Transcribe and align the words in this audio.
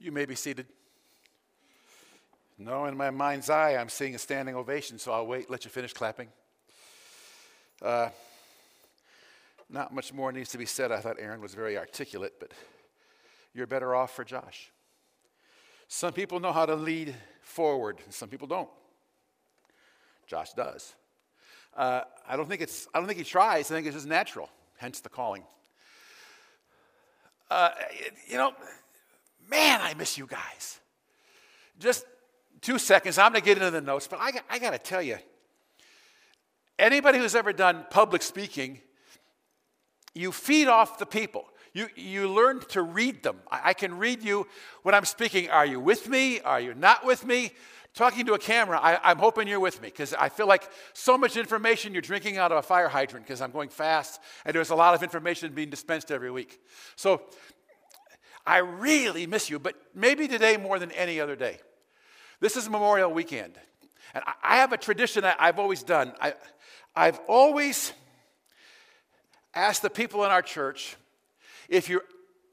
You 0.00 0.12
may 0.12 0.26
be 0.26 0.36
seated. 0.36 0.66
No, 2.56 2.84
in 2.84 2.96
my 2.96 3.10
mind's 3.10 3.50
eye, 3.50 3.76
I'm 3.76 3.88
seeing 3.88 4.14
a 4.14 4.18
standing 4.18 4.54
ovation, 4.54 4.98
so 4.98 5.12
I'll 5.12 5.26
wait, 5.26 5.50
let 5.50 5.64
you 5.64 5.70
finish 5.70 5.92
clapping. 5.92 6.28
Uh, 7.82 8.08
not 9.68 9.92
much 9.92 10.12
more 10.12 10.30
needs 10.30 10.50
to 10.50 10.58
be 10.58 10.66
said. 10.66 10.92
I 10.92 11.00
thought 11.00 11.16
Aaron 11.18 11.40
was 11.40 11.54
very 11.54 11.76
articulate, 11.76 12.34
but 12.38 12.52
you're 13.54 13.66
better 13.66 13.94
off 13.94 14.14
for 14.14 14.24
Josh. 14.24 14.70
Some 15.88 16.12
people 16.12 16.38
know 16.38 16.52
how 16.52 16.64
to 16.64 16.76
lead 16.76 17.14
forward, 17.42 17.98
and 18.04 18.14
some 18.14 18.28
people 18.28 18.46
don't. 18.46 18.70
Josh 20.28 20.52
does. 20.52 20.94
Uh, 21.76 22.02
I 22.28 22.36
don't 22.36 22.48
think 22.48 22.60
it's. 22.60 22.86
I 22.94 22.98
don't 22.98 23.08
think 23.08 23.18
he 23.18 23.24
tries. 23.24 23.70
I 23.70 23.74
think 23.74 23.86
it's 23.86 23.96
just 23.96 24.06
natural. 24.06 24.48
Hence 24.76 25.00
the 25.00 25.08
calling. 25.08 25.42
Uh, 27.50 27.70
you 28.28 28.36
know, 28.36 28.52
man, 29.48 29.80
I 29.82 29.94
miss 29.94 30.18
you 30.18 30.26
guys. 30.26 30.80
Just 31.78 32.04
two 32.60 32.78
seconds. 32.78 33.18
I'm 33.18 33.32
going 33.32 33.42
to 33.42 33.44
get 33.44 33.58
into 33.58 33.70
the 33.70 33.80
notes, 33.80 34.08
but 34.08 34.18
I, 34.20 34.32
I 34.50 34.58
got 34.58 34.70
to 34.70 34.78
tell 34.78 35.02
you, 35.02 35.18
anybody 36.78 37.18
who's 37.18 37.34
ever 37.34 37.52
done 37.52 37.86
public 37.90 38.22
speaking, 38.22 38.80
you 40.14 40.32
feed 40.32 40.68
off 40.68 40.98
the 40.98 41.06
people. 41.06 41.44
You, 41.72 41.88
you 41.94 42.28
learn 42.28 42.60
to 42.70 42.82
read 42.82 43.22
them. 43.22 43.38
I, 43.50 43.60
I 43.66 43.72
can 43.74 43.98
read 43.98 44.22
you 44.22 44.46
when 44.82 44.94
I'm 44.94 45.04
speaking. 45.04 45.50
Are 45.50 45.66
you 45.66 45.80
with 45.80 46.08
me? 46.08 46.40
Are 46.40 46.60
you 46.60 46.74
not 46.74 47.04
with 47.04 47.24
me? 47.24 47.52
Talking 47.94 48.26
to 48.26 48.34
a 48.34 48.38
camera, 48.38 48.78
I, 48.78 49.10
am 49.10 49.18
hoping 49.18 49.48
you're 49.48 49.58
with 49.58 49.82
me 49.82 49.88
because 49.88 50.14
I 50.14 50.28
feel 50.28 50.46
like 50.46 50.70
so 50.92 51.18
much 51.18 51.36
information 51.36 51.92
you're 51.92 52.02
drinking 52.02 52.36
out 52.36 52.52
of 52.52 52.58
a 52.58 52.62
fire 52.62 52.88
hydrant 52.88 53.26
because 53.26 53.40
I'm 53.40 53.50
going 53.50 53.70
fast 53.70 54.20
and 54.44 54.54
there's 54.54 54.70
a 54.70 54.76
lot 54.76 54.94
of 54.94 55.02
information 55.02 55.52
being 55.52 55.70
dispensed 55.70 56.12
every 56.12 56.30
week. 56.30 56.60
So 56.94 57.22
I 58.48 58.58
really 58.58 59.26
miss 59.26 59.50
you, 59.50 59.58
but 59.58 59.74
maybe 59.94 60.26
today 60.26 60.56
more 60.56 60.78
than 60.78 60.90
any 60.92 61.20
other 61.20 61.36
day. 61.36 61.58
This 62.40 62.56
is 62.56 62.66
Memorial 62.66 63.12
Weekend. 63.12 63.52
And 64.14 64.24
I 64.42 64.56
have 64.56 64.72
a 64.72 64.78
tradition 64.78 65.24
that 65.24 65.36
I've 65.38 65.58
always 65.58 65.82
done. 65.82 66.14
I, 66.18 66.32
I've 66.96 67.20
always 67.28 67.92
asked 69.54 69.82
the 69.82 69.90
people 69.90 70.24
in 70.24 70.30
our 70.30 70.40
church 70.40 70.96
if 71.68 71.90
you 71.90 72.00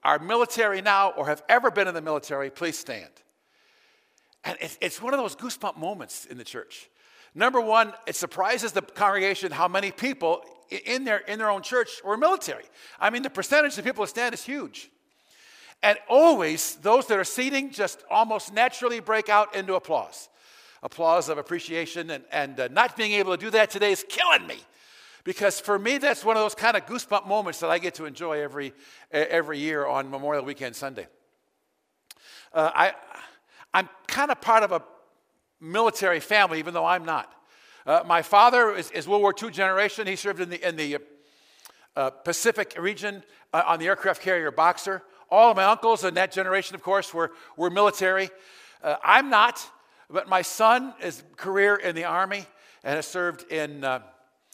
are 0.03 0.19
military 0.19 0.81
now 0.81 1.11
or 1.11 1.27
have 1.27 1.41
ever 1.47 1.71
been 1.71 1.87
in 1.87 1.93
the 1.93 2.01
military, 2.01 2.49
please 2.49 2.77
stand. 2.77 3.11
And 4.43 4.57
it's 4.81 5.01
one 5.01 5.13
of 5.13 5.19
those 5.21 5.37
goosebump 5.37 5.77
moments 5.77 6.25
in 6.25 6.37
the 6.37 6.43
church. 6.43 6.89
Number 7.33 7.61
one, 7.61 7.93
it 8.05 8.17
surprises 8.17 8.73
the 8.73 8.81
congregation 8.81 9.49
how 9.49 9.69
many 9.69 9.93
people 9.93 10.43
in 10.69 11.05
their, 11.05 11.19
in 11.19 11.39
their 11.39 11.49
own 11.49 11.61
church 11.61 12.01
were 12.03 12.17
military. 12.17 12.65
I 12.99 13.11
mean, 13.11 13.23
the 13.23 13.29
percentage 13.29 13.77
of 13.77 13.85
people 13.85 14.03
who 14.03 14.09
stand 14.09 14.33
is 14.33 14.43
huge. 14.43 14.91
And 15.85 15.99
always, 16.09 16.77
those 16.77 17.05
that 17.05 17.19
are 17.19 17.23
seating 17.23 17.69
just 17.69 18.03
almost 18.09 18.51
naturally 18.51 18.99
break 19.01 19.29
out 19.29 19.53
into 19.53 19.75
applause. 19.75 20.29
Applause 20.81 21.29
of 21.29 21.37
appreciation, 21.37 22.09
and, 22.09 22.23
and 22.31 22.59
uh, 22.59 22.67
not 22.71 22.97
being 22.97 23.11
able 23.11 23.37
to 23.37 23.37
do 23.37 23.51
that 23.51 23.69
today 23.69 23.91
is 23.91 24.03
killing 24.09 24.47
me. 24.47 24.57
Because 25.23 25.59
for 25.59 25.77
me, 25.77 25.99
that's 25.99 26.25
one 26.25 26.37
of 26.37 26.41
those 26.41 26.55
kind 26.55 26.75
of 26.75 26.87
goosebump 26.87 27.27
moments 27.27 27.59
that 27.59 27.69
I 27.69 27.77
get 27.77 27.93
to 27.95 28.05
enjoy 28.05 28.41
every, 28.41 28.73
every 29.11 29.59
year 29.59 29.85
on 29.85 30.09
Memorial 30.09 30.43
Weekend 30.43 30.75
Sunday. 30.75 31.05
Uh, 32.51 32.71
I, 32.73 32.93
I'm 33.71 33.87
kind 34.07 34.31
of 34.31 34.41
part 34.41 34.63
of 34.63 34.71
a 34.71 34.81
military 35.61 36.19
family, 36.19 36.57
even 36.57 36.73
though 36.73 36.85
I'm 36.85 37.05
not. 37.05 37.31
Uh, 37.85 38.01
my 38.07 38.23
father 38.23 38.71
is, 38.71 38.89
is, 38.89 39.07
World 39.07 39.21
War 39.21 39.35
II 39.39 39.51
generation. 39.51 40.07
He 40.07 40.15
served 40.15 40.39
in 40.39 40.49
the, 40.49 40.67
in 40.67 40.77
the 40.77 40.97
uh, 41.95 42.09
Pacific 42.09 42.75
region 42.79 43.21
uh, 43.53 43.61
on 43.67 43.77
the 43.77 43.85
aircraft 43.85 44.23
carrier 44.23 44.49
Boxer. 44.49 45.03
All 45.29 45.51
of 45.51 45.57
my 45.57 45.63
uncles 45.65 46.03
in 46.03 46.13
that 46.15 46.31
generation, 46.31 46.75
of 46.75 46.83
course, 46.83 47.13
were, 47.13 47.31
were 47.57 47.69
military. 47.69 48.29
Uh, 48.83 48.95
I'm 49.03 49.29
not, 49.29 49.67
but 50.09 50.27
my 50.29 50.41
son 50.41 50.93
is 51.01 51.23
career 51.37 51.75
in 51.75 51.95
the 51.95 52.05
Army 52.05 52.45
and 52.83 52.95
has 52.95 53.07
served 53.07 53.51
in 53.51 53.83
uh, 53.83 53.99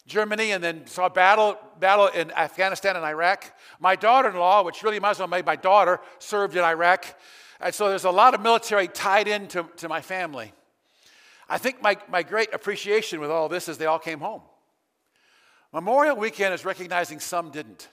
Germany 0.08 0.52
and 0.52 0.64
then 0.64 0.88
saw 0.88 1.10
battle, 1.10 1.58
battle 1.80 2.08
in 2.08 2.32
Afghanistan 2.32 2.96
and 2.96 3.06
Iraq. 3.06 3.54
My 3.80 3.96
daughter 3.96 4.30
in 4.30 4.36
law, 4.36 4.64
which 4.64 4.84
really 4.84 5.00
might 5.00 5.12
as 5.12 5.20
well 5.20 5.28
made 5.28 5.46
my 5.46 5.56
daughter, 5.56 6.00
served 6.20 6.56
in 6.56 6.64
Iraq. 6.64 7.06
And 7.60 7.74
so 7.74 7.90
there's 7.90 8.06
a 8.06 8.12
lot 8.12 8.34
of 8.34 8.42
military 8.42 8.88
tied 8.88 9.28
into 9.28 9.68
to 9.78 9.90
my 9.90 10.02
family. 10.02 10.54
I 11.48 11.58
think 11.58 11.82
my, 11.82 11.98
my 12.10 12.24
great 12.24 12.54
appreciation 12.54 13.20
with 13.20 13.30
all 13.30 13.50
this 13.50 13.68
is 13.68 13.78
they 13.78 13.86
all 13.86 14.00
came 14.00 14.20
home. 14.20 14.42
Memorial 15.74 16.16
weekend 16.16 16.54
is 16.54 16.66
recognizing 16.66 17.20
some 17.20 17.52
didn't. 17.52 17.90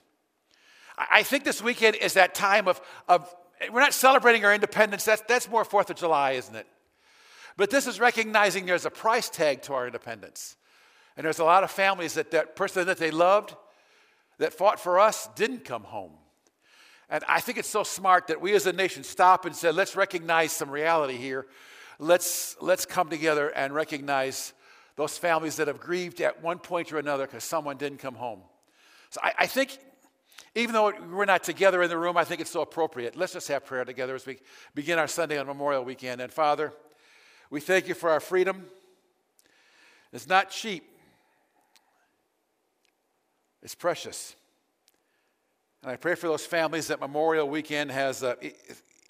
I, 0.99 1.23
think 1.23 1.43
this 1.43 1.61
weekend 1.61 1.95
is 1.95 2.13
that 2.13 2.35
time 2.35 2.67
of, 2.67 2.81
of 3.07 3.33
we're 3.71 3.79
not 3.79 3.93
celebrating 3.93 4.43
our 4.45 4.53
independence, 4.53 5.05
that's, 5.05 5.21
that's 5.27 5.49
more 5.49 5.63
4th 5.63 5.89
of 5.89 5.95
July, 5.95 6.31
isn't 6.31 6.55
it? 6.55 6.67
But 7.57 7.69
this 7.69 7.87
is 7.87 7.99
recognizing 7.99 8.65
there's 8.65 8.85
a 8.85 8.89
price 8.89 9.29
tag 9.29 9.61
to 9.63 9.73
our 9.73 9.85
independence. 9.85 10.55
And 11.17 11.25
there's 11.25 11.39
a 11.39 11.43
lot 11.43 11.63
of 11.63 11.71
families 11.71 12.13
that 12.13 12.31
that 12.31 12.55
person 12.55 12.87
that 12.87 12.97
they 12.97 13.11
loved, 13.11 13.55
that 14.37 14.53
fought 14.53 14.79
for 14.79 14.99
us, 14.99 15.27
didn't 15.35 15.65
come 15.65 15.83
home. 15.83 16.11
And 17.09 17.23
I 17.27 17.41
think 17.41 17.57
it's 17.57 17.69
so 17.69 17.83
smart 17.83 18.27
that 18.27 18.39
we 18.39 18.53
as 18.53 18.65
a 18.65 18.73
nation 18.73 19.03
stop 19.03 19.45
and 19.45 19.55
say, 19.55 19.71
let's 19.71 19.95
recognize 19.95 20.51
some 20.51 20.69
reality 20.69 21.17
here. 21.17 21.47
Let's, 21.97 22.55
let's 22.61 22.85
come 22.85 23.09
together 23.09 23.49
and 23.49 23.73
recognize 23.73 24.53
those 24.95 25.17
families 25.17 25.57
that 25.57 25.67
have 25.67 25.79
grieved 25.79 26.21
at 26.21 26.41
one 26.41 26.59
point 26.59 26.93
or 26.93 26.97
another 26.97 27.25
because 27.25 27.43
someone 27.43 27.77
didn't 27.77 27.99
come 27.99 28.15
home. 28.15 28.41
So 29.09 29.19
I, 29.23 29.33
I, 29.39 29.47
think, 29.47 29.77
even 30.59 30.73
though 30.73 30.91
we're 31.11 31.25
not 31.25 31.43
together 31.43 31.81
in 31.81 31.89
the 31.89 31.97
room, 31.97 32.17
I 32.17 32.23
think 32.23 32.41
it's 32.41 32.51
so 32.51 32.61
appropriate. 32.61 33.15
Let's 33.15 33.33
just 33.33 33.47
have 33.47 33.65
prayer 33.65 33.85
together 33.85 34.15
as 34.15 34.25
we 34.25 34.39
begin 34.75 34.99
our 34.99 35.07
Sunday 35.07 35.37
on 35.37 35.47
Memorial 35.47 35.83
Weekend. 35.83 36.21
And 36.21 36.31
Father, 36.31 36.73
we 37.49 37.61
thank 37.61 37.87
you 37.87 37.93
for 37.93 38.09
our 38.09 38.19
freedom. 38.19 38.65
It's 40.11 40.27
not 40.27 40.49
cheap, 40.49 40.83
it's 43.61 43.75
precious. 43.75 44.35
And 45.81 45.91
I 45.91 45.95
pray 45.95 46.15
for 46.15 46.27
those 46.27 46.45
families 46.45 46.87
that 46.87 46.99
Memorial 46.99 47.47
Weekend 47.47 47.89
has 47.91 48.21
a 48.21 48.35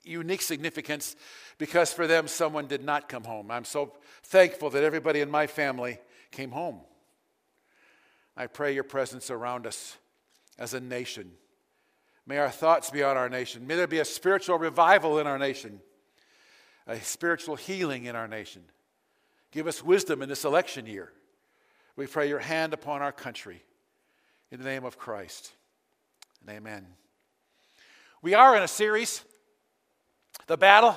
unique 0.04 0.44
significance 0.44 1.16
because 1.58 1.92
for 1.92 2.06
them, 2.06 2.28
someone 2.28 2.68
did 2.68 2.84
not 2.84 3.10
come 3.10 3.24
home. 3.24 3.50
I'm 3.50 3.66
so 3.66 3.94
thankful 4.24 4.70
that 4.70 4.84
everybody 4.84 5.22
in 5.22 5.32
my 5.32 5.48
family 5.48 5.98
came 6.30 6.52
home. 6.52 6.82
I 8.38 8.46
pray 8.46 8.74
your 8.74 8.84
presence 8.84 9.32
around 9.32 9.66
us 9.66 9.98
as 10.60 10.76
a 10.76 10.80
nation. 10.80 11.32
May 12.28 12.38
our 12.38 12.52
thoughts 12.52 12.92
be 12.92 13.02
on 13.02 13.18
our 13.18 13.30
nation. 13.30 13.66
May 13.66 13.76
there 13.76 13.88
be 13.88 14.00
a 14.00 14.06
spiritual 14.06 14.60
revival 14.60 15.18
in 15.18 15.26
our 15.26 15.40
nation, 15.40 15.80
a 16.86 17.00
spiritual 17.00 17.56
healing 17.56 18.06
in 18.06 18.16
our 18.16 18.28
nation. 18.28 18.62
Give 19.52 19.66
us 19.66 19.84
wisdom 19.84 20.22
in 20.22 20.30
this 20.30 20.46
election 20.46 20.86
year. 20.86 21.12
We 21.96 22.06
pray 22.06 22.30
your 22.30 22.40
hand 22.40 22.74
upon 22.74 23.02
our 23.02 23.12
country. 23.12 23.64
In 24.52 24.60
the 24.60 24.66
name 24.66 24.84
of 24.84 24.98
Christ 24.98 25.52
and 26.42 26.56
amen. 26.56 26.86
We 28.22 28.34
are 28.34 28.56
in 28.56 28.64
a 28.64 28.68
series, 28.68 29.24
The 30.48 30.58
Battle. 30.58 30.96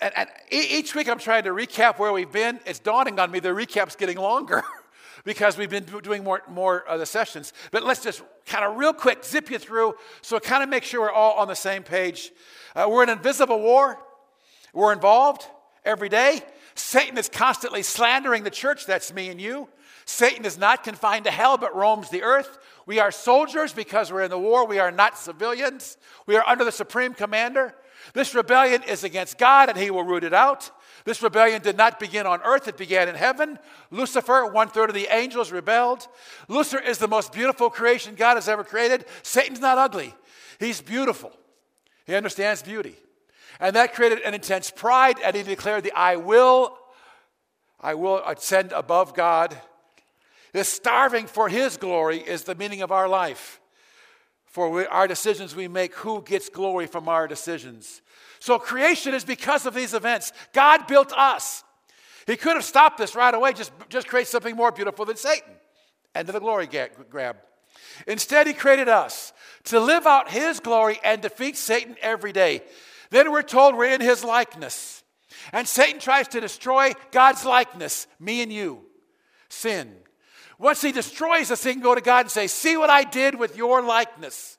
And, 0.00 0.12
and 0.16 0.28
each 0.50 0.94
week 0.94 1.08
I'm 1.08 1.18
trying 1.18 1.44
to 1.44 1.50
recap 1.50 1.98
where 1.98 2.12
we've 2.12 2.30
been. 2.30 2.60
It's 2.64 2.78
dawning 2.78 3.18
on 3.18 3.30
me 3.30 3.40
the 3.40 3.52
recap's 3.52 3.96
getting 3.96 4.16
longer 4.16 4.62
because 5.24 5.56
we've 5.56 5.70
been 5.70 5.84
doing 5.84 6.24
more, 6.24 6.42
more 6.48 6.80
of 6.88 6.98
the 6.98 7.06
sessions. 7.06 7.52
But 7.70 7.82
let's 7.82 8.02
just 8.02 8.22
kind 8.46 8.64
of 8.64 8.76
real 8.76 8.92
quick 8.92 9.24
zip 9.24 9.50
you 9.50 9.58
through 9.58 9.94
so 10.22 10.38
kind 10.40 10.62
of 10.62 10.68
make 10.68 10.84
sure 10.84 11.02
we're 11.02 11.12
all 11.12 11.34
on 11.34 11.48
the 11.48 11.54
same 11.54 11.82
page. 11.82 12.32
Uh, 12.74 12.86
we're 12.88 13.02
in 13.02 13.08
invisible 13.08 13.60
war. 13.60 13.98
We're 14.72 14.92
involved 14.92 15.46
every 15.84 16.08
day. 16.08 16.42
Satan 16.74 17.18
is 17.18 17.28
constantly 17.28 17.82
slandering 17.82 18.44
the 18.44 18.50
church. 18.50 18.86
That's 18.86 19.12
me 19.12 19.28
and 19.28 19.40
you. 19.40 19.68
Satan 20.04 20.44
is 20.44 20.58
not 20.58 20.82
confined 20.82 21.24
to 21.26 21.30
hell, 21.30 21.56
but 21.56 21.76
roams 21.76 22.10
the 22.10 22.22
earth. 22.22 22.58
We 22.86 22.98
are 22.98 23.10
soldiers 23.10 23.72
because 23.72 24.12
we're 24.12 24.22
in 24.22 24.30
the 24.30 24.38
war. 24.38 24.66
We 24.66 24.78
are 24.78 24.90
not 24.90 25.18
civilians. 25.18 25.96
We 26.26 26.36
are 26.36 26.44
under 26.46 26.64
the 26.64 26.72
supreme 26.72 27.14
commander. 27.14 27.74
This 28.14 28.34
rebellion 28.34 28.82
is 28.82 29.04
against 29.04 29.38
God, 29.38 29.68
and 29.68 29.78
he 29.78 29.90
will 29.90 30.02
root 30.02 30.24
it 30.24 30.34
out. 30.34 30.70
This 31.04 31.22
rebellion 31.22 31.62
did 31.62 31.76
not 31.76 31.98
begin 31.98 32.26
on 32.26 32.40
earth, 32.42 32.68
it 32.68 32.76
began 32.76 33.08
in 33.08 33.14
heaven. 33.14 33.58
Lucifer, 33.90 34.46
one 34.46 34.68
third 34.68 34.90
of 34.90 34.94
the 34.94 35.08
angels, 35.10 35.50
rebelled. 35.52 36.06
Lucifer 36.48 36.82
is 36.82 36.98
the 36.98 37.08
most 37.08 37.32
beautiful 37.32 37.70
creation 37.70 38.14
God 38.14 38.34
has 38.34 38.48
ever 38.48 38.64
created. 38.64 39.04
Satan's 39.22 39.60
not 39.60 39.78
ugly, 39.78 40.14
he's 40.58 40.80
beautiful. 40.80 41.32
He 42.06 42.14
understands 42.16 42.62
beauty. 42.62 42.96
And 43.60 43.76
that 43.76 43.94
created 43.94 44.20
an 44.22 44.34
intense 44.34 44.70
pride, 44.70 45.18
and 45.22 45.36
he 45.36 45.42
declared 45.42 45.84
the 45.84 45.92
I 45.92 46.16
will, 46.16 46.76
I 47.80 47.94
will 47.94 48.18
ascend 48.26 48.72
above 48.72 49.14
God 49.14 49.56
this 50.52 50.68
starving 50.68 51.26
for 51.26 51.48
His 51.48 51.76
glory 51.76 52.18
is 52.18 52.44
the 52.44 52.54
meaning 52.54 52.82
of 52.82 52.90
our 52.90 53.08
life. 53.08 53.60
For 54.46 54.68
we, 54.68 54.86
our 54.86 55.06
decisions 55.06 55.54
we 55.54 55.68
make, 55.68 55.94
who 55.94 56.22
gets 56.22 56.48
glory 56.48 56.86
from 56.86 57.08
our 57.08 57.28
decisions? 57.28 58.02
So 58.40 58.58
creation 58.58 59.14
is 59.14 59.24
because 59.24 59.66
of 59.66 59.74
these 59.74 59.94
events. 59.94 60.32
God 60.52 60.86
built 60.86 61.12
us. 61.12 61.62
He 62.26 62.36
could 62.36 62.54
have 62.54 62.64
stopped 62.64 62.98
this 62.98 63.14
right 63.14 63.34
away, 63.34 63.52
just, 63.52 63.72
just 63.88 64.08
create 64.08 64.26
something 64.26 64.56
more 64.56 64.72
beautiful 64.72 65.04
than 65.04 65.16
Satan. 65.16 65.52
End 66.14 66.28
of 66.28 66.32
the 66.32 66.40
glory 66.40 66.68
grab. 67.08 67.36
Instead, 68.06 68.46
He 68.46 68.52
created 68.52 68.88
us 68.88 69.32
to 69.64 69.78
live 69.78 70.06
out 70.06 70.30
His 70.30 70.58
glory 70.60 70.98
and 71.04 71.22
defeat 71.22 71.56
Satan 71.56 71.96
every 72.02 72.32
day. 72.32 72.62
Then 73.10 73.32
we're 73.32 73.42
told 73.42 73.76
we're 73.76 73.92
in 73.92 74.00
his 74.00 74.24
likeness. 74.24 75.02
And 75.52 75.66
Satan 75.66 76.00
tries 76.00 76.28
to 76.28 76.40
destroy 76.40 76.92
God's 77.10 77.44
likeness, 77.44 78.06
me 78.18 78.42
and 78.42 78.52
you. 78.52 78.82
Sin. 79.48 79.94
Once 80.58 80.80
he 80.80 80.92
destroys 80.92 81.50
us, 81.50 81.64
he 81.64 81.72
can 81.72 81.82
go 81.82 81.94
to 81.94 82.00
God 82.00 82.20
and 82.20 82.30
say, 82.30 82.46
See 82.46 82.76
what 82.76 82.90
I 82.90 83.04
did 83.04 83.34
with 83.34 83.56
your 83.56 83.82
likeness. 83.82 84.58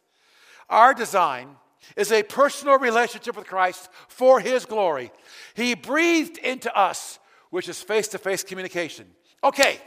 Our 0.70 0.94
design 0.94 1.56
is 1.96 2.12
a 2.12 2.24
personal 2.24 2.78
relationship 2.78 3.36
with 3.36 3.48
Christ 3.48 3.90
for 4.08 4.40
his 4.40 4.66
glory. 4.66 5.12
He 5.54 5.76
breathed 5.76 6.38
into 6.38 6.76
us, 6.76 7.20
which 7.50 7.70
is 7.70 7.82
face 7.82 8.08
to 8.10 8.18
face 8.18 8.44
communication. 8.44 9.08
Okay, 9.44 9.80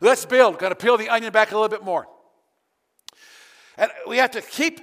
let's 0.00 0.24
build. 0.24 0.58
Got 0.58 0.70
to 0.70 0.74
peel 0.74 0.96
the 0.96 1.08
onion 1.08 1.32
back 1.32 1.50
a 1.50 1.54
little 1.54 1.68
bit 1.68 1.84
more. 1.84 2.06
And 3.76 3.90
we 4.06 4.18
have 4.18 4.32
to 4.32 4.42
keep 4.42 4.80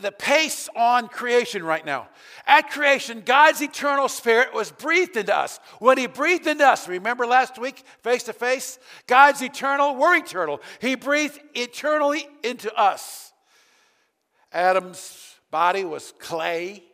the 0.00 0.12
pace 0.12 0.68
on 0.74 1.08
creation 1.08 1.62
right 1.62 1.84
now. 1.84 2.08
At 2.46 2.70
creation, 2.70 3.22
God's 3.24 3.60
eternal 3.60 4.08
spirit 4.08 4.54
was 4.54 4.70
breathed 4.70 5.16
into 5.16 5.36
us. 5.36 5.60
When 5.78 5.98
He 5.98 6.06
breathed 6.06 6.46
into 6.46 6.66
us, 6.66 6.88
remember 6.88 7.26
last 7.26 7.58
week, 7.58 7.84
face 8.02 8.22
to 8.24 8.32
face? 8.32 8.78
God's 9.06 9.42
eternal, 9.42 9.96
we're 9.96 10.16
eternal. 10.16 10.60
He 10.80 10.94
breathed 10.94 11.38
eternally 11.54 12.26
into 12.42 12.74
us. 12.74 13.32
Adam's 14.52 15.29
body 15.50 15.84
was 15.84 16.12
clay. 16.18 16.84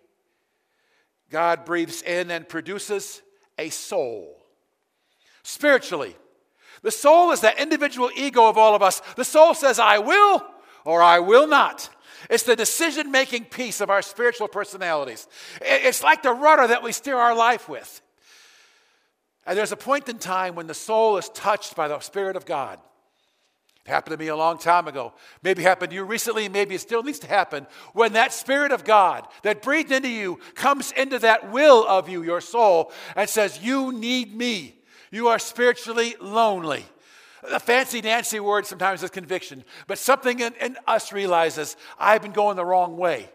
God 1.30 1.64
breathes 1.64 2.02
in 2.02 2.30
and 2.30 2.48
produces 2.48 3.22
a 3.58 3.68
soul. 3.70 4.36
Spiritually, 5.42 6.16
the 6.82 6.90
soul 6.90 7.32
is 7.32 7.40
that 7.40 7.60
individual 7.60 8.10
ego 8.14 8.48
of 8.48 8.58
all 8.58 8.74
of 8.74 8.82
us. 8.82 9.00
The 9.16 9.24
soul 9.24 9.54
says, 9.54 9.78
I 9.78 9.98
will 9.98 10.44
or 10.84 11.02
I 11.02 11.20
will 11.20 11.46
not. 11.46 11.88
It's 12.30 12.44
the 12.44 12.56
decision 12.56 13.10
making 13.10 13.46
piece 13.46 13.80
of 13.80 13.90
our 13.90 14.02
spiritual 14.02 14.48
personalities. 14.48 15.26
It's 15.60 16.02
like 16.02 16.22
the 16.22 16.32
rudder 16.32 16.66
that 16.66 16.82
we 16.82 16.92
steer 16.92 17.16
our 17.16 17.34
life 17.34 17.68
with. 17.68 18.00
And 19.46 19.56
there's 19.56 19.72
a 19.72 19.76
point 19.76 20.08
in 20.08 20.18
time 20.18 20.54
when 20.54 20.66
the 20.66 20.74
soul 20.74 21.18
is 21.18 21.28
touched 21.28 21.76
by 21.76 21.86
the 21.88 22.00
Spirit 22.00 22.36
of 22.36 22.46
God. 22.46 22.80
It 23.86 23.90
happened 23.90 24.18
to 24.18 24.24
me 24.24 24.28
a 24.28 24.36
long 24.36 24.58
time 24.58 24.88
ago. 24.88 25.12
Maybe 25.44 25.62
happened 25.62 25.90
to 25.90 25.94
you 25.94 26.02
recently, 26.02 26.48
maybe 26.48 26.74
it 26.74 26.80
still 26.80 27.04
needs 27.04 27.20
to 27.20 27.28
happen. 27.28 27.68
When 27.92 28.14
that 28.14 28.32
Spirit 28.32 28.72
of 28.72 28.82
God 28.82 29.28
that 29.42 29.62
breathed 29.62 29.92
into 29.92 30.08
you 30.08 30.40
comes 30.56 30.90
into 30.90 31.20
that 31.20 31.52
will 31.52 31.86
of 31.86 32.08
you, 32.08 32.24
your 32.24 32.40
soul, 32.40 32.90
and 33.14 33.30
says, 33.30 33.62
You 33.62 33.92
need 33.92 34.34
me. 34.34 34.74
You 35.12 35.28
are 35.28 35.38
spiritually 35.38 36.16
lonely. 36.20 36.84
The 37.48 37.60
fancy 37.60 38.00
dancy 38.00 38.40
word 38.40 38.66
sometimes 38.66 39.04
is 39.04 39.10
conviction, 39.10 39.62
but 39.86 39.98
something 39.98 40.40
in, 40.40 40.52
in, 40.60 40.76
us 40.88 41.12
realizes 41.12 41.76
I've 41.96 42.22
been 42.22 42.32
going 42.32 42.56
the 42.56 42.64
wrong 42.64 42.96
way. 42.96 43.30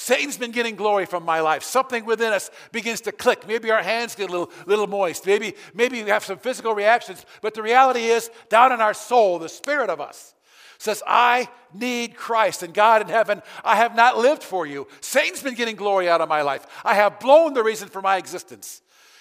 Satan's 0.00 0.38
been 0.38 0.50
getting 0.50 0.76
glory 0.76 1.04
from 1.04 1.26
my 1.26 1.40
life. 1.40 1.62
Something 1.62 2.06
within 2.06 2.32
us 2.32 2.50
begins 2.72 3.02
to 3.02 3.12
click. 3.12 3.46
Maybe 3.46 3.70
our 3.70 3.82
hands 3.82 4.14
get 4.14 4.30
a 4.30 4.32
little, 4.32 4.50
little 4.64 4.86
moist. 4.86 5.26
Maybe, 5.26 5.54
maybe 5.74 6.02
we 6.02 6.08
have 6.08 6.24
some 6.24 6.38
physical 6.38 6.74
reactions. 6.74 7.26
But 7.42 7.52
the 7.52 7.60
reality 7.60 8.04
is, 8.04 8.30
down 8.48 8.72
in 8.72 8.80
our 8.80 8.94
soul, 8.94 9.38
the 9.38 9.50
spirit 9.50 9.90
of 9.90 10.00
us 10.00 10.34
says, 10.78 11.02
I 11.06 11.50
need 11.74 12.16
Christ. 12.16 12.62
And 12.62 12.72
God 12.72 13.02
in 13.02 13.08
heaven, 13.08 13.42
I 13.62 13.76
have 13.76 13.94
not 13.94 14.16
lived 14.16 14.42
for 14.42 14.64
you. 14.64 14.88
Satan's 15.02 15.42
been 15.42 15.54
getting 15.54 15.76
glory 15.76 16.08
out 16.08 16.22
of 16.22 16.30
my 16.30 16.40
life. 16.40 16.66
I 16.82 16.94
have 16.94 17.20
blown 17.20 17.52
the 17.52 17.62
reason 17.62 17.90
for 17.90 18.00
my 18.00 18.16
existence. 18.16 18.80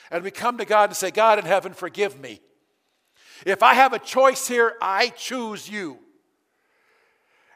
And 0.09 0.23
we 0.23 0.31
come 0.31 0.57
to 0.59 0.65
God 0.65 0.91
and 0.91 0.95
say, 0.95 1.11
God 1.11 1.39
in 1.39 1.45
heaven, 1.45 1.73
forgive 1.73 2.17
me. 2.21 2.39
If 3.45 3.63
I 3.63 3.73
have 3.73 3.91
a 3.91 3.99
choice 3.99 4.47
here, 4.47 4.75
I 4.81 5.09
choose 5.09 5.69
you. 5.69 5.99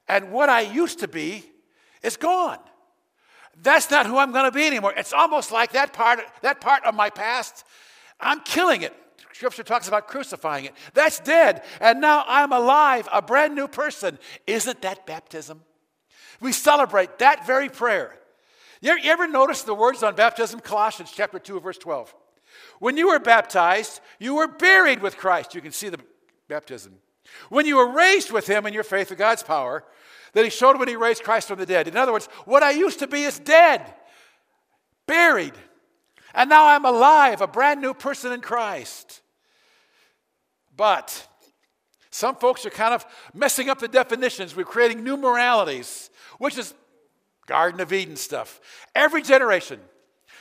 And 0.10 0.34
what 0.34 0.50
I 0.50 0.60
used 0.60 1.00
to 1.00 1.08
be 1.08 1.46
is 2.02 2.18
gone. 2.18 2.60
That's 3.62 3.90
not 3.92 4.06
who 4.06 4.18
I'm 4.18 4.32
going 4.32 4.46
to 4.46 4.52
be 4.52 4.66
anymore. 4.66 4.94
It's 4.98 5.14
almost 5.14 5.52
like 5.52 5.74
that 5.74 5.94
part, 5.94 6.20
that 6.42 6.60
part 6.60 6.84
of 6.86 6.96
my 6.96 7.10
past, 7.10 7.66
I'm 8.20 8.42
killing 8.42 8.82
it. 8.82 8.94
Scripture 9.34 9.64
talks 9.64 9.88
about 9.88 10.08
crucifying 10.08 10.66
it. 10.66 10.74
That's 10.94 11.20
dead. 11.20 11.64
And 11.82 12.00
now 12.02 12.24
I'm 12.28 12.52
alive, 12.52 13.08
a 13.12 13.22
brand 13.22 13.56
new 13.56 13.68
person. 13.68 14.20
Isn't 14.48 14.82
that 14.82 15.06
baptism? 15.06 15.62
We 16.40 16.52
celebrate 16.52 17.20
that 17.20 17.46
very 17.48 17.70
prayer. 17.70 18.16
You 18.82 18.98
ever, 19.04 19.28
notice 19.28 19.64
the 19.64 19.74
words 19.74 20.04
on 20.04 20.16
baptism? 20.16 20.60
Colossians 20.60 21.12
chapter 21.14 21.40
2, 21.40 21.62
verse 21.62 21.78
12. 21.78 22.14
When 22.80 22.98
you 22.98 23.08
were 23.08 23.20
baptized, 23.20 24.02
you 24.20 24.36
were 24.36 24.48
buried 24.48 25.02
with 25.02 25.18
Christ. 25.18 25.56
You 25.56 25.62
can 25.62 25.72
see 25.72 25.90
the 25.90 26.00
baptism. 26.48 26.96
When 27.50 27.66
you 27.66 27.78
were 27.78 27.92
raised 27.92 28.32
with 28.32 28.46
him 28.46 28.66
in 28.66 28.74
your 28.74 28.84
faith 28.84 29.10
of 29.10 29.18
God's 29.18 29.42
power, 29.42 29.84
that 30.34 30.44
he 30.44 30.50
showed 30.50 30.78
when 30.78 30.88
he 30.88 30.96
raised 30.96 31.24
Christ 31.24 31.48
from 31.48 31.60
the 31.60 31.66
dead. 31.66 31.88
In 31.88 31.96
other 31.96 32.12
words, 32.12 32.28
what 32.46 32.64
I 32.64 32.72
used 32.72 33.00
to 33.00 33.08
be 33.08 33.24
is 33.24 33.40
dead, 33.40 33.94
buried, 35.08 35.54
and 36.34 36.50
now 36.50 36.68
I'm 36.68 36.86
alive, 36.86 37.42
a 37.42 37.48
brand 37.48 37.82
new 37.82 37.94
person 37.94 38.32
in 38.32 38.42
Christ. 38.42 39.22
But 40.76 41.28
some 42.10 42.36
folks 42.36 42.66
are 42.66 42.72
kind 42.72 42.94
of 42.94 43.06
messing 43.34 43.70
up 43.70 43.80
the 43.80 43.88
definitions. 43.88 44.56
We're 44.56 44.66
creating 44.66 45.04
new 45.04 45.18
moralities, 45.18 46.10
which 46.40 46.58
is 46.58 46.74
Garden 47.46 47.80
of 47.82 47.94
Eden 47.94 48.16
stuff. 48.16 48.60
Every 48.96 49.22
generation, 49.22 49.80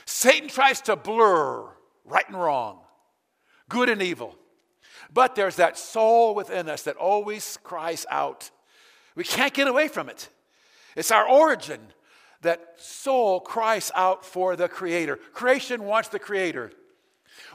Satan 0.05 0.49
tries 0.49 0.81
to 0.81 0.95
blur 0.95 1.67
right 2.05 2.27
and 2.27 2.39
wrong, 2.39 2.79
good 3.69 3.89
and 3.89 4.01
evil. 4.01 4.35
But 5.13 5.35
there's 5.35 5.57
that 5.57 5.77
soul 5.77 6.33
within 6.33 6.67
us 6.69 6.83
that 6.83 6.95
always 6.95 7.57
cries 7.63 8.05
out. 8.09 8.49
We 9.15 9.23
can't 9.23 9.53
get 9.53 9.67
away 9.67 9.87
from 9.87 10.09
it. 10.09 10.29
It's 10.95 11.11
our 11.11 11.27
origin. 11.27 11.79
That 12.41 12.75
soul 12.77 13.39
cries 13.39 13.91
out 13.95 14.25
for 14.25 14.55
the 14.55 14.67
Creator. 14.67 15.17
Creation 15.33 15.83
wants 15.83 16.09
the 16.09 16.19
Creator. 16.19 16.71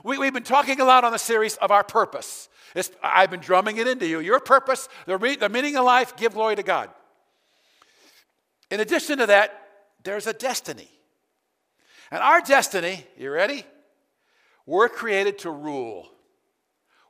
We, 0.02 0.16
have 0.24 0.34
been 0.34 0.42
talking 0.42 0.80
a 0.80 0.84
lot 0.84 1.04
on 1.04 1.12
the 1.12 1.18
series 1.18 1.56
of 1.56 1.70
our 1.70 1.84
purpose. 1.84 2.48
It's, 2.74 2.90
I've 3.02 3.30
been 3.30 3.40
drumming 3.40 3.76
it 3.76 3.86
into 3.86 4.06
you. 4.06 4.20
Your 4.20 4.40
purpose, 4.40 4.88
the, 5.06 5.18
the 5.38 5.48
meaning 5.48 5.76
of 5.76 5.84
life, 5.84 6.16
give 6.16 6.34
glory 6.34 6.56
to 6.56 6.62
God. 6.62 6.90
In 8.70 8.80
addition 8.80 9.18
to 9.18 9.26
that, 9.26 9.62
there's 10.04 10.26
a 10.26 10.32
destiny. 10.32 10.88
And 12.10 12.22
our 12.22 12.40
destiny, 12.40 13.06
you 13.16 13.30
ready? 13.30 13.64
We're 14.66 14.88
created 14.88 15.38
to 15.40 15.50
rule. 15.50 16.08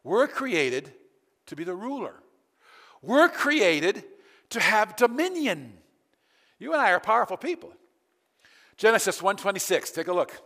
We're 0.05 0.29
created 0.29 0.93
to 1.47 1.56
be 1.56 1.65
the 1.65 1.75
ruler. 1.75 2.15
We're 3.03 3.29
created 3.29 4.05
to 4.50 4.61
have 4.61 4.97
dominion. 4.97 5.75
You 6.59 6.73
and 6.73 6.83
I 6.83 6.93
are 6.93 7.00
powerful 7.00 7.37
people. 7.37 7.73
Genesis 8.76 9.21
1:26, 9.21 9.90
take 9.90 10.09
a 10.09 10.12
look. 10.12 10.40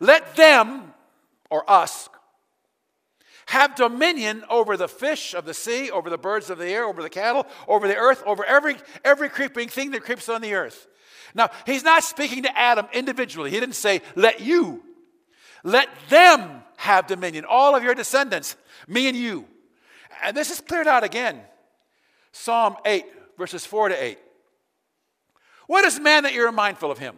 Let 0.00 0.36
them 0.36 0.94
or 1.50 1.68
us 1.70 2.08
have 3.46 3.74
dominion 3.74 4.44
over 4.48 4.76
the 4.76 4.88
fish 4.88 5.34
of 5.34 5.44
the 5.44 5.54
sea, 5.54 5.90
over 5.90 6.08
the 6.08 6.18
birds 6.18 6.48
of 6.48 6.58
the 6.58 6.68
air, 6.68 6.84
over 6.84 7.02
the 7.02 7.10
cattle, 7.10 7.46
over 7.66 7.88
the 7.88 7.96
earth, 7.96 8.22
over 8.24 8.44
every 8.44 8.76
every 9.04 9.28
creeping 9.28 9.68
thing 9.68 9.90
that 9.90 10.04
creeps 10.04 10.28
on 10.28 10.40
the 10.40 10.54
earth. 10.54 10.86
Now, 11.34 11.50
he's 11.66 11.82
not 11.82 12.04
speaking 12.04 12.42
to 12.44 12.58
Adam 12.58 12.86
individually. 12.92 13.50
He 13.50 13.58
didn't 13.58 13.74
say, 13.74 14.02
"Let 14.14 14.40
you 14.40 14.82
let 15.64 15.88
them 16.08 16.62
have 16.76 17.06
dominion, 17.06 17.44
all 17.44 17.76
of 17.76 17.84
your 17.84 17.94
descendants, 17.94 18.56
me 18.88 19.08
and 19.08 19.16
you. 19.16 19.46
And 20.22 20.36
this 20.36 20.50
is 20.50 20.60
cleared 20.60 20.88
out 20.88 21.04
again. 21.04 21.40
Psalm 22.32 22.76
8, 22.84 23.04
verses 23.42 23.66
4 23.66 23.88
to 23.88 24.04
8. 24.04 24.18
What 25.66 25.84
is 25.84 25.98
man 25.98 26.22
that 26.22 26.32
you're 26.32 26.52
mindful 26.52 26.92
of 26.92 26.98
him? 26.98 27.16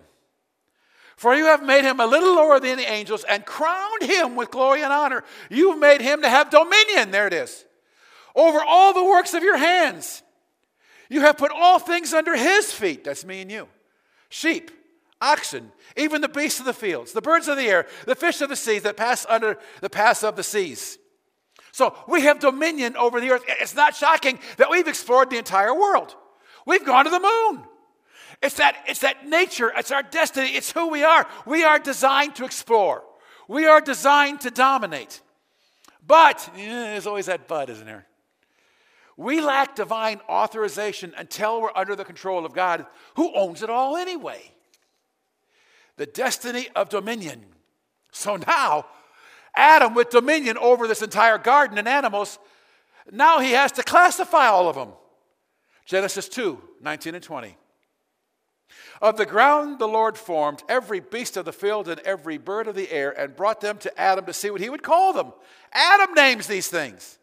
For 1.16 1.34
you 1.34 1.44
have 1.44 1.62
made 1.62 1.84
him 1.84 2.00
a 2.00 2.06
little 2.06 2.34
lower 2.34 2.58
than 2.58 2.78
the 2.78 2.90
angels 2.90 3.26
and 3.28 3.44
crowned 3.44 4.00
him 4.00 4.34
with 4.34 4.50
glory 4.50 4.82
and 4.82 4.90
honor. 4.90 5.22
You've 5.50 5.78
made 5.78 6.00
him 6.00 6.22
to 6.22 6.28
have 6.30 6.48
dominion, 6.48 7.10
there 7.10 7.26
it 7.26 7.34
is, 7.34 7.66
over 8.34 8.58
all 8.66 8.94
the 8.94 9.04
works 9.04 9.34
of 9.34 9.42
your 9.42 9.58
hands. 9.58 10.22
You 11.10 11.20
have 11.20 11.36
put 11.36 11.52
all 11.54 11.78
things 11.78 12.14
under 12.14 12.34
his 12.34 12.72
feet. 12.72 13.04
That's 13.04 13.26
me 13.26 13.42
and 13.42 13.52
you. 13.52 13.68
Sheep, 14.30 14.70
oxen, 15.20 15.72
even 15.94 16.22
the 16.22 16.28
beasts 16.30 16.58
of 16.58 16.64
the 16.64 16.72
fields, 16.72 17.12
the 17.12 17.20
birds 17.20 17.48
of 17.48 17.58
the 17.58 17.66
air, 17.66 17.86
the 18.06 18.14
fish 18.14 18.40
of 18.40 18.48
the 18.48 18.56
seas 18.56 18.84
that 18.84 18.96
pass 18.96 19.26
under 19.28 19.58
the 19.82 19.90
pass 19.90 20.24
of 20.24 20.36
the 20.36 20.42
seas. 20.42 20.96
So 21.74 21.92
we 22.06 22.20
have 22.20 22.38
dominion 22.38 22.96
over 22.96 23.20
the 23.20 23.32
earth. 23.32 23.42
It's 23.48 23.74
not 23.74 23.96
shocking 23.96 24.38
that 24.58 24.70
we've 24.70 24.86
explored 24.86 25.28
the 25.28 25.38
entire 25.38 25.74
world. 25.74 26.14
We've 26.64 26.84
gone 26.84 27.04
to 27.04 27.10
the 27.10 27.18
moon. 27.18 27.64
It's 28.40 28.54
that, 28.58 28.76
it's 28.86 29.00
that 29.00 29.26
nature, 29.26 29.72
it's 29.76 29.90
our 29.90 30.04
destiny, 30.04 30.50
it's 30.50 30.70
who 30.70 30.88
we 30.88 31.02
are. 31.02 31.26
We 31.46 31.64
are 31.64 31.80
designed 31.80 32.36
to 32.36 32.44
explore, 32.44 33.02
we 33.48 33.66
are 33.66 33.80
designed 33.80 34.42
to 34.42 34.52
dominate. 34.52 35.20
But, 36.06 36.48
there's 36.54 37.08
always 37.08 37.26
that 37.26 37.48
but, 37.48 37.68
isn't 37.68 37.86
there? 37.86 38.06
We 39.16 39.40
lack 39.40 39.74
divine 39.74 40.20
authorization 40.28 41.12
until 41.16 41.60
we're 41.60 41.74
under 41.74 41.96
the 41.96 42.04
control 42.04 42.46
of 42.46 42.52
God, 42.52 42.86
who 43.16 43.34
owns 43.34 43.64
it 43.64 43.70
all 43.70 43.96
anyway 43.96 44.52
the 45.96 46.06
destiny 46.06 46.68
of 46.76 46.88
dominion. 46.88 47.44
So 48.12 48.36
now, 48.36 48.86
Adam, 49.56 49.94
with 49.94 50.10
dominion 50.10 50.58
over 50.58 50.86
this 50.86 51.02
entire 51.02 51.38
garden 51.38 51.78
and 51.78 51.88
animals, 51.88 52.38
now 53.10 53.38
he 53.38 53.52
has 53.52 53.72
to 53.72 53.82
classify 53.82 54.46
all 54.46 54.68
of 54.68 54.76
them. 54.76 54.90
Genesis 55.84 56.28
2 56.28 56.60
19 56.80 57.14
and 57.14 57.24
20. 57.24 57.56
Of 59.00 59.16
the 59.16 59.26
ground 59.26 59.78
the 59.78 59.88
Lord 59.88 60.16
formed 60.16 60.62
every 60.68 61.00
beast 61.00 61.36
of 61.36 61.44
the 61.44 61.52
field 61.52 61.88
and 61.88 62.00
every 62.00 62.38
bird 62.38 62.66
of 62.68 62.74
the 62.74 62.90
air 62.90 63.10
and 63.10 63.36
brought 63.36 63.60
them 63.60 63.78
to 63.78 64.00
Adam 64.00 64.24
to 64.26 64.32
see 64.32 64.50
what 64.50 64.60
he 64.60 64.70
would 64.70 64.82
call 64.82 65.12
them. 65.12 65.32
Adam 65.72 66.14
names 66.14 66.46
these 66.46 66.68
things. 66.68 67.18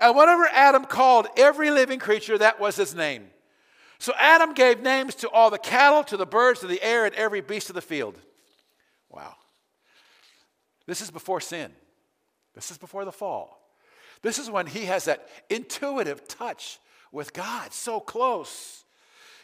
And 0.00 0.14
whatever 0.14 0.46
Adam 0.52 0.84
called 0.84 1.26
every 1.36 1.70
living 1.70 1.98
creature, 1.98 2.38
that 2.38 2.60
was 2.60 2.76
his 2.76 2.94
name. 2.94 3.30
So 3.98 4.12
Adam 4.18 4.54
gave 4.54 4.80
names 4.80 5.14
to 5.16 5.30
all 5.30 5.50
the 5.50 5.58
cattle, 5.58 6.04
to 6.04 6.16
the 6.16 6.26
birds 6.26 6.62
of 6.62 6.68
the 6.68 6.82
air, 6.82 7.04
and 7.04 7.14
every 7.16 7.40
beast 7.40 7.68
of 7.68 7.74
the 7.74 7.80
field. 7.80 8.16
Wow. 9.10 9.34
This 10.88 11.02
is 11.02 11.10
before 11.10 11.42
sin. 11.42 11.70
This 12.54 12.70
is 12.70 12.78
before 12.78 13.04
the 13.04 13.12
fall. 13.12 13.60
This 14.22 14.38
is 14.38 14.50
when 14.50 14.66
he 14.66 14.86
has 14.86 15.04
that 15.04 15.28
intuitive 15.50 16.26
touch 16.26 16.80
with 17.12 17.34
God, 17.34 17.74
so 17.74 18.00
close. 18.00 18.84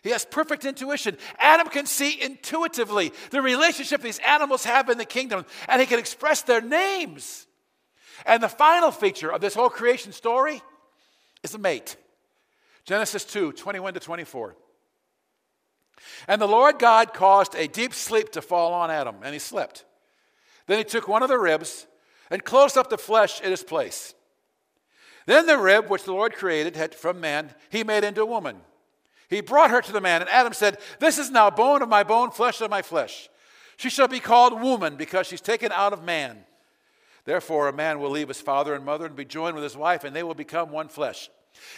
He 0.03 0.09
has 0.09 0.25
perfect 0.25 0.65
intuition. 0.65 1.19
Adam 1.39 1.69
can 1.69 1.85
see 1.85 2.21
intuitively 2.21 3.13
the 3.31 3.43
relationship 3.43 4.01
these 4.01 4.21
animals 4.27 4.65
have 4.65 4.89
in 4.89 4.97
the 4.97 5.05
kingdom, 5.05 5.45
and 5.69 5.83
he 5.83 5.87
can 5.87 5.99
express 5.99 6.41
their 6.41 6.63
names. 6.63 7.47
And 8.25 8.43
the 8.43 8.49
final 8.49 8.91
feature 8.91 9.31
of 9.31 9.43
this 9.43 9.55
whole 9.55 9.69
creation 9.69 10.13
story 10.13 10.63
is 11.43 11.55
a 11.55 11.59
mate. 11.59 11.99
Genesis 12.87 13.25
2 13.27 13.53
21 13.53 13.93
to 13.93 14.01
24. 14.01 14.57
And 16.27 16.41
the 16.41 16.49
Lord 16.49 16.79
God 16.79 17.13
caused 17.13 17.55
a 17.55 17.69
deep 17.69 17.93
sleep 17.93 18.33
to 18.33 18.41
fall 18.41 18.73
on 18.73 18.91
Adam, 18.91 19.17
and 19.23 19.35
he 19.35 19.39
slept. 19.39 19.85
Then 20.67 20.79
he 20.79 20.85
took 20.85 21.09
one 21.09 21.23
of 21.23 21.29
the 21.29 21.39
ribs 21.39 21.87
and 22.31 22.45
closed 22.45 22.77
up 22.77 22.91
the 22.91 22.99
flesh 22.99 23.41
in 23.41 23.53
its 23.53 23.63
place. 23.63 24.15
Then 25.27 25.47
the 25.47 25.59
rib 25.59 25.89
which 25.89 26.05
the 26.05 26.13
Lord 26.13 26.35
created 26.35 26.77
had 26.77 26.95
from 26.95 27.21
man, 27.21 27.55
he 27.71 27.85
made 27.85 28.05
into 28.05 28.23
a 28.23 28.27
woman. 28.27 28.57
He 29.29 29.41
brought 29.41 29.71
her 29.71 29.81
to 29.81 29.93
the 29.93 30.01
man, 30.01 30.21
and 30.21 30.31
Adam 30.31 30.53
said, 30.53 30.79
This 31.01 31.19
is 31.19 31.31
now 31.31 31.51
bone 31.51 31.83
of 31.83 31.89
my 31.89 32.03
bone, 32.03 32.31
flesh 32.31 32.61
of 32.61 32.71
my 32.71 32.83
flesh. 32.83 33.29
She 33.77 33.91
shall 33.91 34.09
be 34.09 34.21
called 34.21 34.61
woman 34.61 34.97
because 34.97 35.27
she's 35.27 35.41
taken 35.41 35.73
out 35.73 35.93
of 35.93 36.05
man. 36.05 36.45
Therefore, 37.25 37.69
a 37.69 37.73
man 37.73 38.01
will 38.01 38.11
leave 38.11 38.29
his 38.29 38.41
father 38.41 38.75
and 38.75 38.85
mother 38.85 39.07
and 39.07 39.17
be 39.17 39.25
joined 39.25 39.55
with 39.55 39.65
his 39.65 39.77
wife, 39.77 40.05
and 40.05 40.15
they 40.15 40.23
will 40.23 40.35
become 40.35 40.71
one 40.71 40.89
flesh. 40.89 41.31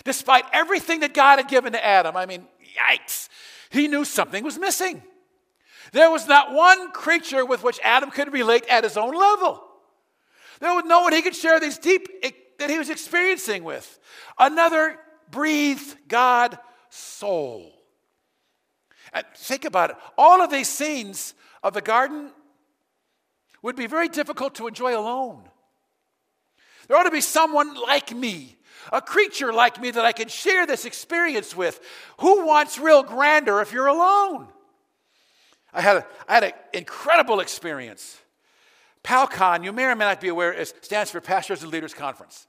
Despite 0.04 0.44
everything 0.52 1.00
that 1.00 1.14
God 1.14 1.38
had 1.38 1.48
given 1.48 1.72
to 1.72 1.84
Adam, 1.84 2.16
I 2.16 2.26
mean, 2.26 2.46
yikes, 2.76 3.28
he 3.70 3.88
knew 3.88 4.04
something 4.04 4.42
was 4.42 4.58
missing. 4.58 5.02
There 5.92 6.10
was 6.10 6.26
not 6.26 6.52
one 6.52 6.90
creature 6.92 7.44
with 7.44 7.62
which 7.62 7.80
Adam 7.82 8.10
could 8.10 8.32
relate 8.32 8.64
at 8.68 8.84
his 8.84 8.96
own 8.96 9.14
level. 9.14 9.62
There 10.60 10.74
was 10.74 10.84
no 10.86 11.02
one 11.02 11.12
he 11.12 11.22
could 11.22 11.36
share 11.36 11.60
these 11.60 11.78
deep 11.78 12.08
that 12.58 12.70
he 12.70 12.78
was 12.78 12.90
experiencing 12.90 13.64
with. 13.64 13.98
Another 14.38 14.98
breathed 15.30 15.96
God 16.08 16.58
soul. 16.88 17.72
And 19.12 19.24
think 19.36 19.64
about 19.64 19.90
it. 19.90 19.96
All 20.16 20.42
of 20.42 20.50
these 20.50 20.68
scenes 20.68 21.34
of 21.62 21.74
the 21.74 21.80
garden 21.80 22.30
would 23.62 23.76
be 23.76 23.86
very 23.86 24.08
difficult 24.08 24.54
to 24.56 24.66
enjoy 24.66 24.98
alone. 24.98 25.42
There 26.88 26.96
ought 26.96 27.04
to 27.04 27.10
be 27.10 27.20
someone 27.20 27.74
like 27.74 28.14
me, 28.14 28.56
a 28.92 29.00
creature 29.00 29.52
like 29.52 29.80
me 29.80 29.90
that 29.90 30.04
I 30.04 30.12
can 30.12 30.28
share 30.28 30.66
this 30.66 30.84
experience 30.84 31.56
with. 31.56 31.80
Who 32.20 32.46
wants 32.46 32.78
real 32.78 33.02
grandeur 33.02 33.60
if 33.60 33.72
you're 33.72 33.86
alone? 33.86 34.48
I 35.76 35.83
had, 35.83 35.97
a, 35.99 36.06
I 36.26 36.35
had 36.35 36.45
an 36.45 36.52
incredible 36.73 37.40
experience. 37.40 38.18
PALCON, 39.04 39.62
you 39.62 39.73
may 39.73 39.85
or 39.85 39.95
may 39.95 40.06
not 40.06 40.21
be 40.21 40.28
aware, 40.28 40.52
it 40.52 40.85
stands 40.85 41.11
for 41.11 41.21
Pastors 41.21 41.62
and 41.62 41.71
Leaders 41.71 41.95
Conference. 41.95 42.47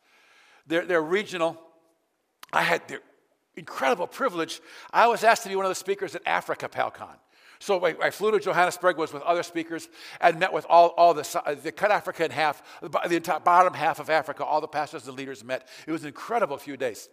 They're, 0.66 0.86
they're 0.86 1.02
regional. 1.02 1.60
I 2.52 2.64
had 2.64 2.88
the 2.88 3.02
incredible 3.56 4.08
privilege. 4.08 4.62
I 4.92 5.08
was 5.08 5.24
asked 5.24 5.44
to 5.44 5.50
be 5.50 5.56
one 5.56 5.66
of 5.66 5.70
the 5.70 5.76
speakers 5.76 6.16
at 6.16 6.22
Africa 6.26 6.70
PALCON. 6.70 7.16
So 7.60 7.86
I, 7.86 7.96
I, 8.02 8.10
flew 8.12 8.32
to 8.32 8.40
Johannesburg, 8.40 8.98
was 8.98 9.12
with 9.12 9.24
other 9.24 9.44
speakers, 9.44 9.90
and 10.22 10.40
met 10.40 10.54
with 10.54 10.66
all, 10.70 10.90
all 10.90 11.14
the, 11.14 11.58
the 11.64 11.72
cut 11.72 11.92
Africa 11.92 12.26
in 12.26 12.32
half, 12.32 12.62
the 12.82 13.16
entire 13.16 13.40
bottom 13.40 13.74
half 13.74 14.00
of 14.00 14.10
Africa. 14.10 14.46
All 14.46 14.62
the 14.62 14.68
pastors 14.68 15.08
and 15.08 15.18
leaders 15.18 15.44
met. 15.44 15.68
It 15.86 15.92
was 15.92 16.04
an 16.04 16.08
incredible 16.08 16.58
few 16.58 16.78
days. 16.78 17.10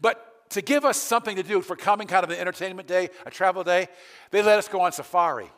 But 0.00 0.37
to 0.50 0.62
give 0.62 0.84
us 0.84 0.96
something 0.96 1.36
to 1.36 1.42
do 1.42 1.60
for 1.60 1.76
coming 1.76 2.06
kind 2.06 2.24
of 2.24 2.30
an 2.30 2.38
entertainment 2.38 2.88
day, 2.88 3.10
a 3.26 3.30
travel 3.30 3.64
day, 3.64 3.88
they 4.30 4.42
let 4.42 4.58
us 4.58 4.68
go 4.68 4.80
on 4.80 4.92
safari, 4.92 5.50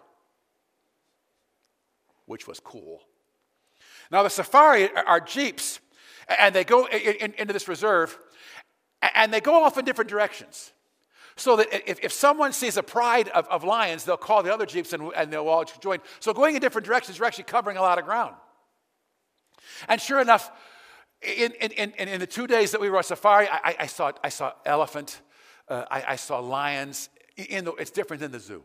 which 2.27 2.47
was 2.47 2.61
cool. 2.61 3.01
Now, 4.11 4.23
the 4.23 4.31
safari 4.31 4.89
are 4.95 5.21
jeeps, 5.21 5.81
and 6.39 6.55
they 6.55 6.65
go 6.65 6.87
in, 6.87 7.15
in, 7.17 7.35
into 7.35 7.53
this 7.53 7.69
reserve, 7.69 8.19
and 9.15 9.33
they 9.33 9.41
go 9.41 9.63
off 9.63 9.79
in 9.79 9.85
different 9.85 10.11
directions. 10.11 10.73
So 11.37 11.57
that 11.57 11.91
if, 11.91 12.01
if 12.03 12.13
someone 12.13 12.53
sees 12.53 12.77
a 12.77 12.83
pride 12.83 13.29
of, 13.29 13.47
of 13.49 13.65
lions, 13.65 14.05
they'll 14.05 14.17
call 14.17 14.43
the 14.43 14.53
other 14.53 14.67
jeeps 14.67 14.93
and, 14.93 15.11
and 15.17 15.33
they'll 15.33 15.49
all 15.49 15.65
join. 15.65 15.99
So 16.19 16.35
going 16.35 16.55
in 16.55 16.61
different 16.61 16.87
directions, 16.87 17.17
you're 17.17 17.27
actually 17.27 17.45
covering 17.45 17.79
a 17.79 17.81
lot 17.81 17.99
of 17.99 18.05
ground. 18.05 18.35
And 19.89 20.01
sure 20.01 20.21
enough, 20.21 20.51
in, 21.23 21.53
in, 21.53 21.71
in, 21.73 22.09
in 22.09 22.21
the 22.21 22.27
two 22.27 22.47
days 22.47 22.73
that 22.73 22.81
we 22.81 22.89
were 22.89 22.97
on 22.97 23.05
safari, 23.05 23.47
I, 23.49 23.77
I 23.81 23.87
saw, 23.87 24.12
I 24.25 24.31
saw 24.31 24.53
elephant, 24.65 25.21
uh, 25.69 25.85
I, 25.91 26.05
I, 26.09 26.17
saw 26.17 26.39
lions. 26.39 27.11
The, 27.37 27.75
it's 27.79 27.91
different 27.91 28.21
than 28.21 28.33
the 28.33 28.41
zoo. 28.41 28.65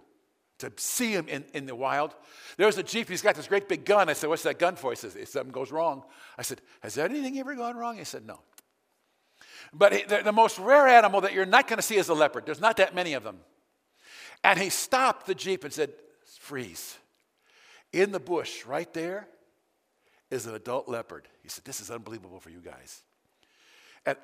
To 0.59 0.71
see 0.77 1.13
them 1.13 1.27
in, 1.27 1.43
in 1.53 1.65
the 1.65 1.75
wild. 1.75 2.15
There 2.55 2.65
was 2.65 2.77
a 2.77 2.83
Jeep, 2.83 3.09
he's 3.09 3.21
got 3.21 3.35
this 3.35 3.47
great 3.47 3.67
big 3.67 3.83
gun. 3.83 4.07
I 4.07 4.13
said, 4.13 4.29
What's 4.29 4.43
that 4.43 4.57
gun 4.57 4.77
for? 4.77 4.91
He 4.91 4.95
says, 4.95 5.15
If 5.17 5.27
something 5.27 5.51
goes 5.51 5.69
wrong. 5.69 6.03
I 6.37 6.43
said, 6.43 6.61
Has 6.79 6.97
anything 6.97 7.37
ever 7.39 7.55
gone 7.55 7.75
wrong? 7.75 7.97
He 7.97 8.05
said, 8.05 8.25
No. 8.25 8.39
But 9.73 10.07
the, 10.07 10.21
the 10.23 10.31
most 10.31 10.57
rare 10.57 10.87
animal 10.87 11.21
that 11.21 11.33
you're 11.33 11.45
not 11.45 11.67
going 11.67 11.77
to 11.77 11.83
see 11.83 11.97
is 11.97 12.07
a 12.07 12.13
leopard. 12.13 12.45
There's 12.45 12.61
not 12.61 12.77
that 12.77 12.95
many 12.95 13.13
of 13.13 13.23
them. 13.23 13.39
And 14.45 14.57
he 14.57 14.69
stopped 14.69 15.27
the 15.27 15.35
Jeep 15.35 15.65
and 15.65 15.73
said, 15.73 15.91
Freeze. 16.39 16.97
In 17.91 18.13
the 18.13 18.19
bush 18.19 18.65
right 18.65 18.91
there 18.93 19.27
is 20.35 20.45
an 20.45 20.53
adult 20.53 20.87
leopard. 20.87 21.27
He 21.41 21.49
said, 21.49 21.65
This 21.65 21.79
is 21.79 21.89
unbelievable 21.89 22.39
for 22.39 22.49
you 22.49 22.59
guys. 22.59 23.01
And 24.05 24.17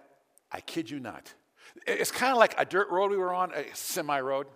I 0.51 0.61
kid 0.61 0.89
you 0.89 0.99
not. 0.99 1.33
It's 1.87 2.11
kind 2.11 2.31
of 2.31 2.37
like 2.37 2.53
a 2.57 2.65
dirt 2.65 2.89
road 2.89 3.11
we 3.11 3.17
were 3.17 3.33
on, 3.33 3.51
a 3.53 3.63
semi 3.73 4.19
road. 4.19 4.47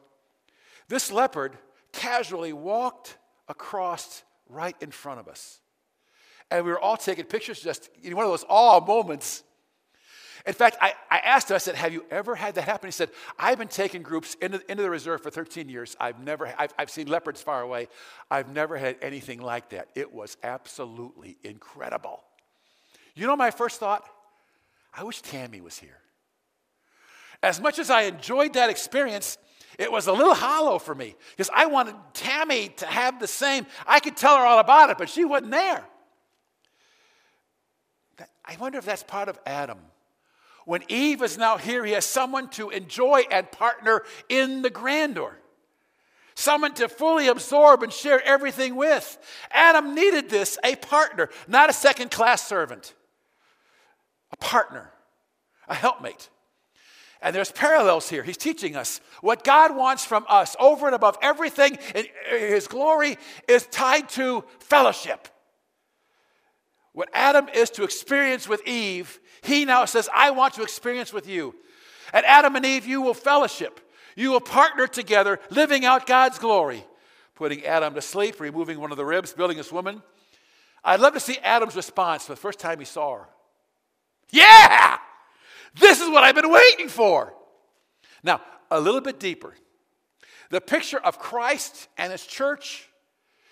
This 0.87 1.11
leopard 1.11 1.57
casually 1.91 2.53
walked 2.53 3.17
across 3.47 4.23
right 4.49 4.75
in 4.81 4.91
front 4.91 5.19
of 5.19 5.27
us. 5.27 5.59
And 6.51 6.63
we 6.65 6.71
were 6.71 6.79
all 6.79 6.97
taking 6.97 7.25
pictures, 7.25 7.59
just 7.59 7.89
know, 8.03 8.15
one 8.15 8.25
of 8.25 8.31
those 8.31 8.45
awe 8.47 8.79
moments. 8.85 9.43
In 10.45 10.53
fact, 10.53 10.77
I, 10.79 10.93
I 11.09 11.17
asked 11.19 11.49
him, 11.49 11.55
I 11.55 11.57
said, 11.57 11.75
Have 11.75 11.91
you 11.91 12.05
ever 12.11 12.35
had 12.35 12.55
that 12.55 12.65
happen? 12.65 12.87
He 12.87 12.91
said, 12.91 13.09
I've 13.39 13.57
been 13.57 13.67
taking 13.67 14.03
groups 14.03 14.35
into, 14.35 14.61
into 14.69 14.83
the 14.83 14.89
reserve 14.89 15.23
for 15.23 15.31
13 15.31 15.69
years. 15.69 15.95
I've 15.99 16.19
never, 16.23 16.53
I've, 16.57 16.73
I've 16.77 16.89
seen 16.91 17.07
leopards 17.07 17.41
far 17.41 17.61
away. 17.61 17.87
I've 18.29 18.49
never 18.49 18.77
had 18.77 18.97
anything 19.01 19.41
like 19.41 19.69
that. 19.69 19.89
It 19.95 20.13
was 20.13 20.37
absolutely 20.43 21.37
incredible. 21.43 22.23
You 23.15 23.25
know 23.25 23.35
my 23.35 23.49
first 23.49 23.79
thought? 23.79 24.07
I 24.93 25.03
wish 25.03 25.21
Tammy 25.21 25.61
was 25.61 25.79
here. 25.79 25.97
As 27.41 27.59
much 27.59 27.79
as 27.79 27.89
I 27.89 28.03
enjoyed 28.03 28.53
that 28.53 28.69
experience, 28.69 29.37
it 29.79 29.91
was 29.91 30.07
a 30.07 30.13
little 30.13 30.35
hollow 30.35 30.77
for 30.77 30.93
me 30.93 31.15
because 31.31 31.49
I 31.53 31.65
wanted 31.65 31.95
Tammy 32.13 32.69
to 32.77 32.85
have 32.85 33.19
the 33.19 33.27
same. 33.27 33.65
I 33.87 33.99
could 33.99 34.15
tell 34.15 34.37
her 34.37 34.43
all 34.43 34.59
about 34.59 34.91
it, 34.91 34.97
but 34.97 35.09
she 35.09 35.25
wasn't 35.25 35.51
there. 35.51 35.83
I 38.45 38.57
wonder 38.57 38.77
if 38.77 38.85
that's 38.85 39.03
part 39.03 39.27
of 39.27 39.39
Adam 39.45 39.79
when 40.65 40.83
Eve 40.89 41.21
is 41.21 41.37
now 41.37 41.57
here, 41.57 41.85
he 41.85 41.93
has 41.93 42.05
someone 42.05 42.49
to 42.49 42.71
enjoy 42.71 43.23
and 43.31 43.49
partner 43.51 44.03
in 44.27 44.63
the 44.63 44.69
grandeur, 44.69 45.37
someone 46.33 46.73
to 46.75 46.89
fully 46.89 47.27
absorb 47.27 47.83
and 47.83 47.93
share 47.93 48.21
everything 48.25 48.75
with. 48.75 49.17
Adam 49.51 49.95
needed 49.95 50.29
this 50.29 50.57
a 50.63 50.75
partner, 50.75 51.29
not 51.47 51.69
a 51.69 51.73
second 51.73 52.11
class 52.11 52.45
servant, 52.45 52.93
a 54.31 54.37
partner, 54.37 54.91
a 55.67 55.75
helpmate. 55.75 56.29
And 57.21 57.35
there's 57.35 57.51
parallels 57.51 58.09
here. 58.09 58.23
He's 58.23 58.37
teaching 58.37 58.75
us 58.75 59.01
what 59.21 59.43
God 59.43 59.75
wants 59.75 60.03
from 60.03 60.25
us 60.27 60.55
over 60.59 60.87
and 60.87 60.95
above 60.95 61.17
everything 61.21 61.77
in 61.93 62.05
His 62.29 62.67
glory 62.67 63.17
is 63.47 63.65
tied 63.67 64.09
to 64.09 64.43
fellowship. 64.59 65.27
What 66.95 67.09
Adam 67.13 67.49
is 67.53 67.69
to 67.71 67.83
experience 67.83 68.47
with 68.47 68.65
Eve, 68.65 69.19
he 69.41 69.65
now 69.65 69.83
says, 69.83 70.07
I 70.15 70.31
want 70.31 70.53
to 70.53 70.63
experience 70.63 71.11
with 71.11 71.27
you. 71.27 71.53
At 72.13 72.23
Adam 72.23 72.55
and 72.55 72.65
Eve, 72.65 72.87
you 72.87 73.01
will 73.01 73.13
fellowship. 73.13 73.81
You 74.15 74.31
will 74.31 74.39
partner 74.39 74.87
together, 74.87 75.41
living 75.49 75.83
out 75.83 76.07
God's 76.07 76.39
glory, 76.39 76.85
putting 77.35 77.65
Adam 77.65 77.95
to 77.95 78.01
sleep, 78.01 78.39
removing 78.39 78.79
one 78.79 78.91
of 78.91 78.97
the 78.97 79.03
ribs, 79.03 79.33
building 79.33 79.57
this 79.57 79.73
woman. 79.73 80.01
I'd 80.85 81.01
love 81.01 81.13
to 81.15 81.19
see 81.19 81.37
Adam's 81.39 81.75
response 81.75 82.25
for 82.25 82.31
the 82.31 82.37
first 82.37 82.59
time 82.59 82.79
he 82.79 82.85
saw 82.85 83.17
her. 83.17 83.25
Yeah! 84.31 84.97
This 85.77 85.99
is 85.99 86.09
what 86.09 86.23
I've 86.23 86.35
been 86.35 86.49
waiting 86.49 86.87
for. 86.87 87.33
Now, 88.23 88.39
a 88.71 88.79
little 88.79 89.01
bit 89.01 89.19
deeper. 89.19 89.53
The 90.49 90.61
picture 90.61 90.99
of 90.99 91.19
Christ 91.19 91.89
and 91.97 92.13
his 92.13 92.25
church 92.25 92.87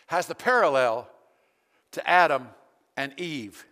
has 0.07 0.27
the 0.27 0.35
parallel 0.35 1.09
to 1.91 2.09
Adam 2.09 2.47
and 2.97 3.19
Eve. 3.19 3.65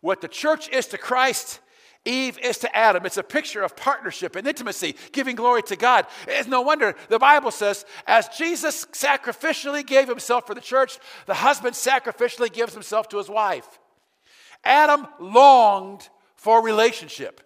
What 0.00 0.20
the 0.20 0.28
church 0.28 0.68
is 0.68 0.86
to 0.88 0.98
Christ, 0.98 1.60
Eve 2.04 2.38
is 2.38 2.58
to 2.58 2.76
Adam. 2.76 3.06
It's 3.06 3.16
a 3.16 3.22
picture 3.22 3.62
of 3.62 3.76
partnership 3.76 4.34
and 4.34 4.46
intimacy, 4.46 4.96
giving 5.12 5.36
glory 5.36 5.62
to 5.64 5.76
God. 5.76 6.06
It's 6.26 6.48
no 6.48 6.60
wonder 6.60 6.96
the 7.08 7.18
Bible 7.18 7.52
says, 7.52 7.84
as 8.06 8.28
Jesus 8.28 8.86
sacrificially 8.86 9.86
gave 9.86 10.08
himself 10.08 10.46
for 10.46 10.54
the 10.54 10.60
church, 10.60 10.98
the 11.26 11.34
husband 11.34 11.74
sacrificially 11.74 12.52
gives 12.52 12.74
himself 12.74 13.08
to 13.10 13.18
his 13.18 13.28
wife. 13.28 13.78
Adam 14.64 15.06
longed 15.20 16.08
for 16.34 16.62
relationship, 16.62 17.40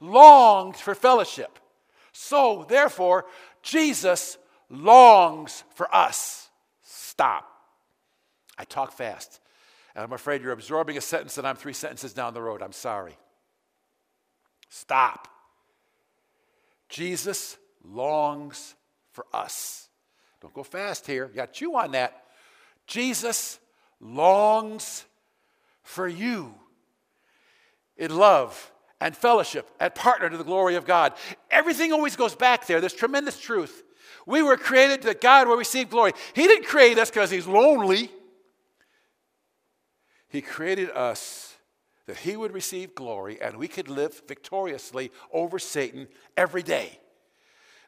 longed 0.00 0.76
for 0.76 0.94
fellowship. 0.94 1.58
So, 2.12 2.64
therefore, 2.68 3.26
Jesus 3.62 4.38
longs 4.70 5.64
for 5.74 5.94
us. 5.94 6.48
Stop. 6.82 7.46
I 8.56 8.64
talk 8.64 8.92
fast. 8.92 9.40
And 9.98 10.04
I'm 10.04 10.12
afraid 10.12 10.42
you're 10.42 10.52
absorbing 10.52 10.96
a 10.96 11.00
sentence 11.00 11.38
and 11.38 11.44
I'm 11.46 11.56
three 11.56 11.72
sentences 11.72 12.12
down 12.12 12.32
the 12.32 12.40
road. 12.40 12.62
I'm 12.62 12.70
sorry. 12.70 13.18
Stop. 14.68 15.26
Jesus 16.88 17.56
longs 17.84 18.76
for 19.10 19.26
us. 19.32 19.88
Don't 20.40 20.54
go 20.54 20.62
fast 20.62 21.04
here. 21.04 21.26
You 21.26 21.34
got 21.34 21.52
chew 21.52 21.74
on 21.74 21.90
that. 21.90 22.26
Jesus 22.86 23.58
longs 24.00 25.04
for 25.82 26.06
you 26.06 26.54
in 27.96 28.16
love 28.16 28.70
and 29.00 29.16
fellowship 29.16 29.68
and 29.80 29.92
partner 29.96 30.30
to 30.30 30.36
the 30.36 30.44
glory 30.44 30.76
of 30.76 30.86
God. 30.86 31.14
Everything 31.50 31.92
always 31.92 32.14
goes 32.14 32.36
back 32.36 32.68
there. 32.68 32.78
There's 32.78 32.94
tremendous 32.94 33.40
truth. 33.40 33.82
We 34.26 34.44
were 34.44 34.56
created 34.56 35.02
that 35.02 35.20
God 35.20 35.48
will 35.48 35.56
receive 35.56 35.90
glory. 35.90 36.12
He 36.34 36.44
didn't 36.44 36.66
create 36.66 36.98
us 36.98 37.10
because 37.10 37.32
He's 37.32 37.48
lonely. 37.48 38.12
He 40.28 40.40
created 40.40 40.90
us 40.90 41.56
that 42.06 42.18
he 42.18 42.36
would 42.36 42.52
receive 42.52 42.94
glory 42.94 43.40
and 43.40 43.56
we 43.56 43.68
could 43.68 43.88
live 43.88 44.22
victoriously 44.26 45.10
over 45.32 45.58
Satan 45.58 46.08
every 46.36 46.62
day. 46.62 46.98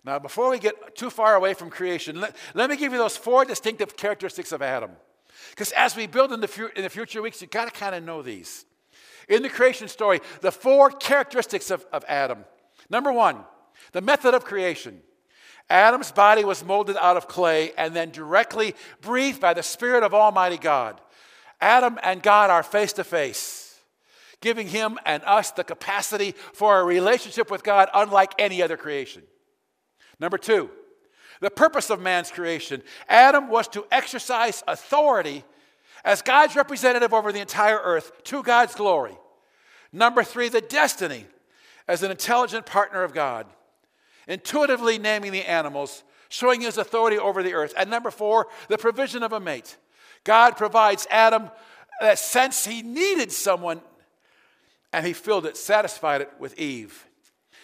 Now, 0.04 0.18
before 0.18 0.50
we 0.50 0.59
get 0.59 0.94
too 0.94 1.11
far 1.11 1.35
away 1.35 1.54
from 1.54 1.68
creation, 1.68 2.20
let, 2.20 2.35
let 2.54 2.70
me 2.70 2.76
give 2.76 2.92
you 2.92 2.99
those 2.99 3.16
four 3.16 3.44
distinctive 3.44 3.97
characteristics 3.97 4.52
of 4.52 4.62
Adam. 4.62 4.92
Because 5.50 5.73
as 5.73 5.94
we 5.97 6.06
build 6.06 6.32
in 6.32 6.40
the, 6.40 6.49
fu- 6.49 6.70
in 6.75 6.82
the 6.82 6.90
future 6.90 7.23
weeks, 7.23 7.40
you've 7.40 7.50
got 7.50 7.66
to 7.66 7.78
kind 7.78 7.94
of 7.94 8.02
know 8.02 8.23
these. 8.23 8.64
In 9.28 9.42
the 9.42 9.49
creation 9.49 9.88
story, 9.88 10.20
the 10.40 10.52
four 10.52 10.90
characteristics 10.90 11.70
of, 11.70 11.85
of 11.92 12.04
Adam. 12.09 12.44
Number 12.88 13.12
one, 13.12 13.38
the 13.92 14.00
method 14.00 14.35
of 14.35 14.44
creation. 14.44 15.00
Adam's 15.68 16.11
body 16.11 16.44
was 16.44 16.64
molded 16.64 16.97
out 17.00 17.16
of 17.16 17.28
clay 17.28 17.73
and 17.78 17.94
then 17.94 18.11
directly 18.11 18.75
breathed 19.00 19.40
by 19.40 19.54
the 19.54 19.62
Spirit 19.62 20.02
of 20.02 20.12
Almighty 20.12 20.59
God. 20.59 21.00
Adam 21.61 21.99
and 22.02 22.23
God 22.23 22.50
are 22.50 22.62
face 22.62 22.93
to 22.95 23.05
face, 23.05 23.79
giving 24.40 24.69
him 24.69 24.99
and 25.05 25.23
us 25.25 25.50
the 25.50 25.64
capacity 25.64 26.35
for 26.52 26.81
a 26.81 26.85
relationship 26.85 27.50
with 27.50 27.62
God 27.62 27.88
unlike 27.95 28.33
any 28.38 28.62
other 28.62 28.76
creation. 28.76 29.23
Number 30.19 30.38
two, 30.38 30.71
the 31.40 31.50
purpose 31.50 31.90
of 31.90 32.00
man's 32.00 32.31
creation. 32.31 32.83
Adam 33.09 33.49
was 33.49 33.67
to 33.69 33.87
exercise 33.90 34.62
authority 34.69 35.45
as 36.05 36.23
God's 36.23 36.57
representative 36.57 37.12
over 37.12 37.33
the 37.33 37.40
entire 37.40 37.79
earth 37.79 38.12
to 38.25 38.43
God's 38.43 38.75
glory. 38.75 39.17
Number 39.93 40.23
three, 40.23 40.49
the 40.49 40.61
destiny 40.61 41.26
as 41.88 42.02
an 42.02 42.11
intelligent 42.11 42.67
partner 42.67 43.02
of 43.02 43.12
God, 43.12 43.47
intuitively 44.29 44.99
naming 44.99 45.33
the 45.33 45.43
animals, 45.43 46.05
showing 46.29 46.61
his 46.61 46.79
authority 46.79 47.19
over 47.19 47.43
the 47.43 47.55
earth. 47.55 47.75
And 47.76 47.90
number 47.90 48.11
four, 48.11 48.47
the 48.69 48.79
provision 48.79 49.23
of 49.23 49.33
a 49.33 49.40
mate. 49.40 49.76
God 50.25 50.57
provides 50.57 51.07
Adam 51.11 51.50
that 52.00 52.19
sense 52.19 52.65
he 52.65 52.83
needed 52.83 53.31
someone, 53.31 53.81
and 54.93 55.07
he 55.07 55.12
filled 55.12 55.47
it, 55.47 55.57
satisfied 55.57 56.21
it 56.21 56.31
with 56.39 56.59
Eve. 56.59 57.07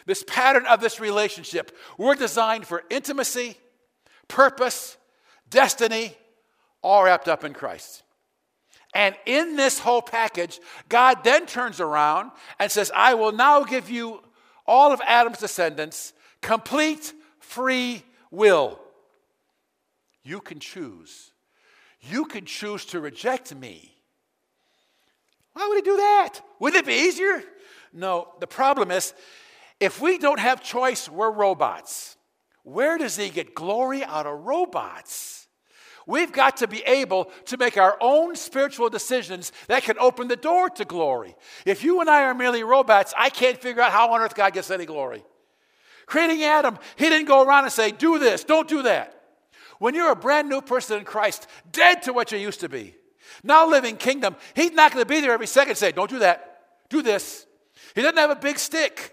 This 0.05 0.25
pattern 0.27 0.67
of 0.67 0.81
this 0.81 1.01
relationship, 1.01 1.77
we're 1.99 2.15
designed 2.15 2.67
for 2.67 2.85
intimacy, 2.91 3.57
purpose, 4.29 4.97
destiny, 5.51 6.17
all 6.83 7.05
wrapped 7.05 7.29
up 7.29 7.45
in 7.45 7.53
Christ. 7.53 8.03
And 8.95 9.14
in 9.27 9.57
this 9.57 9.79
whole 9.79 10.03
package, 10.03 10.61
God 10.88 11.25
then 11.25 11.47
turns 11.47 11.81
around 11.81 12.31
and 12.59 12.71
says, 12.71 12.90
I 12.95 13.14
will 13.14 13.33
now 13.33 13.64
give 13.64 13.90
you 13.90 14.23
all 14.66 14.92
of 14.92 15.01
Adam's 15.07 15.38
descendants 15.38 16.12
complete 16.40 17.12
free 17.40 18.03
will. 18.31 18.79
You 20.23 20.40
can 20.40 20.61
choose 20.61 21.33
you 22.11 22.25
can 22.27 22.45
choose 22.45 22.85
to 22.87 23.01
reject 23.01 23.55
me. 23.55 23.95
Why 25.53 25.66
would 25.69 25.77
he 25.77 25.83
do 25.83 25.97
that? 25.97 26.40
Wouldn't 26.61 26.83
it 26.83 26.87
be 26.87 27.07
easier? 27.09 27.42
No, 27.92 28.29
the 28.40 28.47
problem 28.47 28.90
is 28.90 29.14
if 29.81 30.01
we 30.01 30.19
don't 30.19 30.40
have 30.40 30.62
choice, 30.62 31.09
we're 31.09 31.31
robots. 31.31 32.16
Where 32.62 32.99
does 32.99 33.16
he 33.16 33.31
get 33.31 33.55
glory 33.55 34.05
out 34.05 34.27
of 34.27 34.45
robots? 34.45 35.47
We've 36.07 36.31
got 36.31 36.59
to 36.59 36.69
be 36.69 36.83
able 36.83 37.31
to 37.47 37.57
make 37.57 37.77
our 37.77 37.97
own 38.01 38.37
spiritual 38.37 38.90
decisions 38.90 39.51
that 39.66 39.83
can 39.83 39.99
open 39.99 40.29
the 40.29 40.37
door 40.37 40.71
to 40.71 40.85
glory. 40.85 41.35
If 41.64 41.83
you 41.83 42.01
and 42.01 42.09
I 42.09 42.23
are 42.23 42.35
merely 42.35 42.62
robots, 42.62 43.12
I 43.16 43.29
can't 43.29 43.61
figure 43.61 43.83
out 43.83 43.92
how 43.92 44.12
on 44.12 44.21
earth 44.21 44.35
God 44.35 44.53
gets 44.53 44.71
any 44.71 44.87
glory. 44.87 45.25
Creating 46.07 46.45
Adam, 46.45 46.79
he 46.95 47.09
didn't 47.09 47.27
go 47.27 47.42
around 47.42 47.64
and 47.64 47.73
say, 47.73 47.90
Do 47.90 48.19
this, 48.21 48.45
don't 48.45 48.69
do 48.69 48.83
that. 48.83 49.15
When 49.79 49.95
you're 49.95 50.12
a 50.12 50.17
brand 50.17 50.49
new 50.49 50.61
person 50.61 50.99
in 50.99 51.05
Christ, 51.05 51.47
dead 51.71 52.03
to 52.03 52.12
what 52.12 52.33
you 52.33 52.39
used 52.39 52.61
to 52.61 52.69
be, 52.69 52.95
now 53.43 53.69
living 53.69 53.97
kingdom, 53.97 54.37
he's 54.55 54.73
not 54.73 54.93
going 54.93 55.05
to 55.05 55.09
be 55.09 55.21
there 55.21 55.33
every 55.33 55.47
second 55.47 55.77
say, 55.77 55.93
Don't 55.93 56.11
do 56.11 56.21
that, 56.21 56.62
do 56.89 57.03
this. 57.03 57.47
He 57.95 58.03
doesn't 58.03 58.19
have 58.19 58.31
a 58.31 58.37
big 58.37 58.59
stick. 58.59 59.12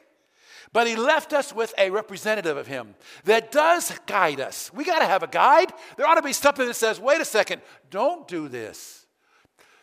But 0.74 0.88
he 0.88 0.96
left 0.96 1.34
us 1.34 1.54
with 1.54 1.72
a 1.78 1.92
representative 1.92 2.58
of 2.58 2.66
him 2.66 2.96
that 3.26 3.52
does 3.52 3.94
guide 4.08 4.40
us. 4.40 4.74
We 4.74 4.84
got 4.84 5.00
to 5.00 5.06
have 5.06 5.22
a 5.22 5.28
guide. 5.28 5.72
There 5.98 6.08
ought 6.08 6.16
to 6.16 6.24
be 6.24 6.34
something 6.34 6.66
that 6.66 6.74
says, 6.74 7.00
wait 7.00 7.22
a 7.22 7.26
second, 7.26 7.62
don't 7.92 8.28
do 8.28 8.48
this. 8.48 9.06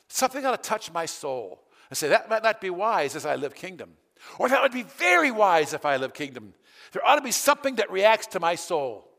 Something 0.08 0.44
ought 0.44 0.60
to 0.60 0.68
touch 0.68 0.92
my 0.92 1.06
soul 1.06 1.62
and 1.88 1.96
say, 1.96 2.08
that 2.08 2.28
might 2.28 2.42
not 2.42 2.60
be 2.60 2.70
wise 2.70 3.14
as 3.14 3.24
I 3.24 3.36
live 3.36 3.54
kingdom. 3.54 3.92
Or 4.38 4.48
that 4.48 4.60
would 4.62 4.72
be 4.72 4.82
very 4.82 5.30
wise 5.30 5.72
if 5.72 5.86
I 5.86 5.96
live 5.96 6.12
kingdom. 6.12 6.54
There 6.92 7.06
ought 7.06 7.16
to 7.16 7.22
be 7.22 7.30
something 7.30 7.76
that 7.76 7.90
reacts 7.92 8.26
to 8.28 8.40
my 8.40 8.56
soul. 8.56 9.09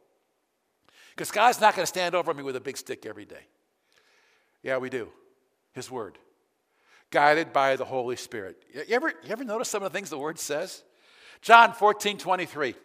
Because 1.11 1.31
God's 1.31 1.61
not 1.61 1.75
going 1.75 1.83
to 1.83 1.87
stand 1.87 2.15
over 2.15 2.33
me 2.33 2.43
with 2.43 2.55
a 2.55 2.61
big 2.61 2.77
stick 2.77 3.05
every 3.05 3.25
day. 3.25 3.45
Yeah, 4.63 4.77
we 4.77 4.89
do. 4.89 5.09
His 5.73 5.89
Word. 5.89 6.17
Guided 7.11 7.51
by 7.51 7.75
the 7.75 7.85
Holy 7.85 8.15
Spirit. 8.15 8.63
You 8.73 8.95
ever, 8.95 9.09
you 9.09 9.29
ever 9.29 9.43
notice 9.43 9.69
some 9.69 9.83
of 9.83 9.91
the 9.91 9.97
things 9.97 10.09
the 10.09 10.17
Word 10.17 10.39
says? 10.39 10.83
John 11.41 11.73
14, 11.73 12.17
23. 12.17 12.75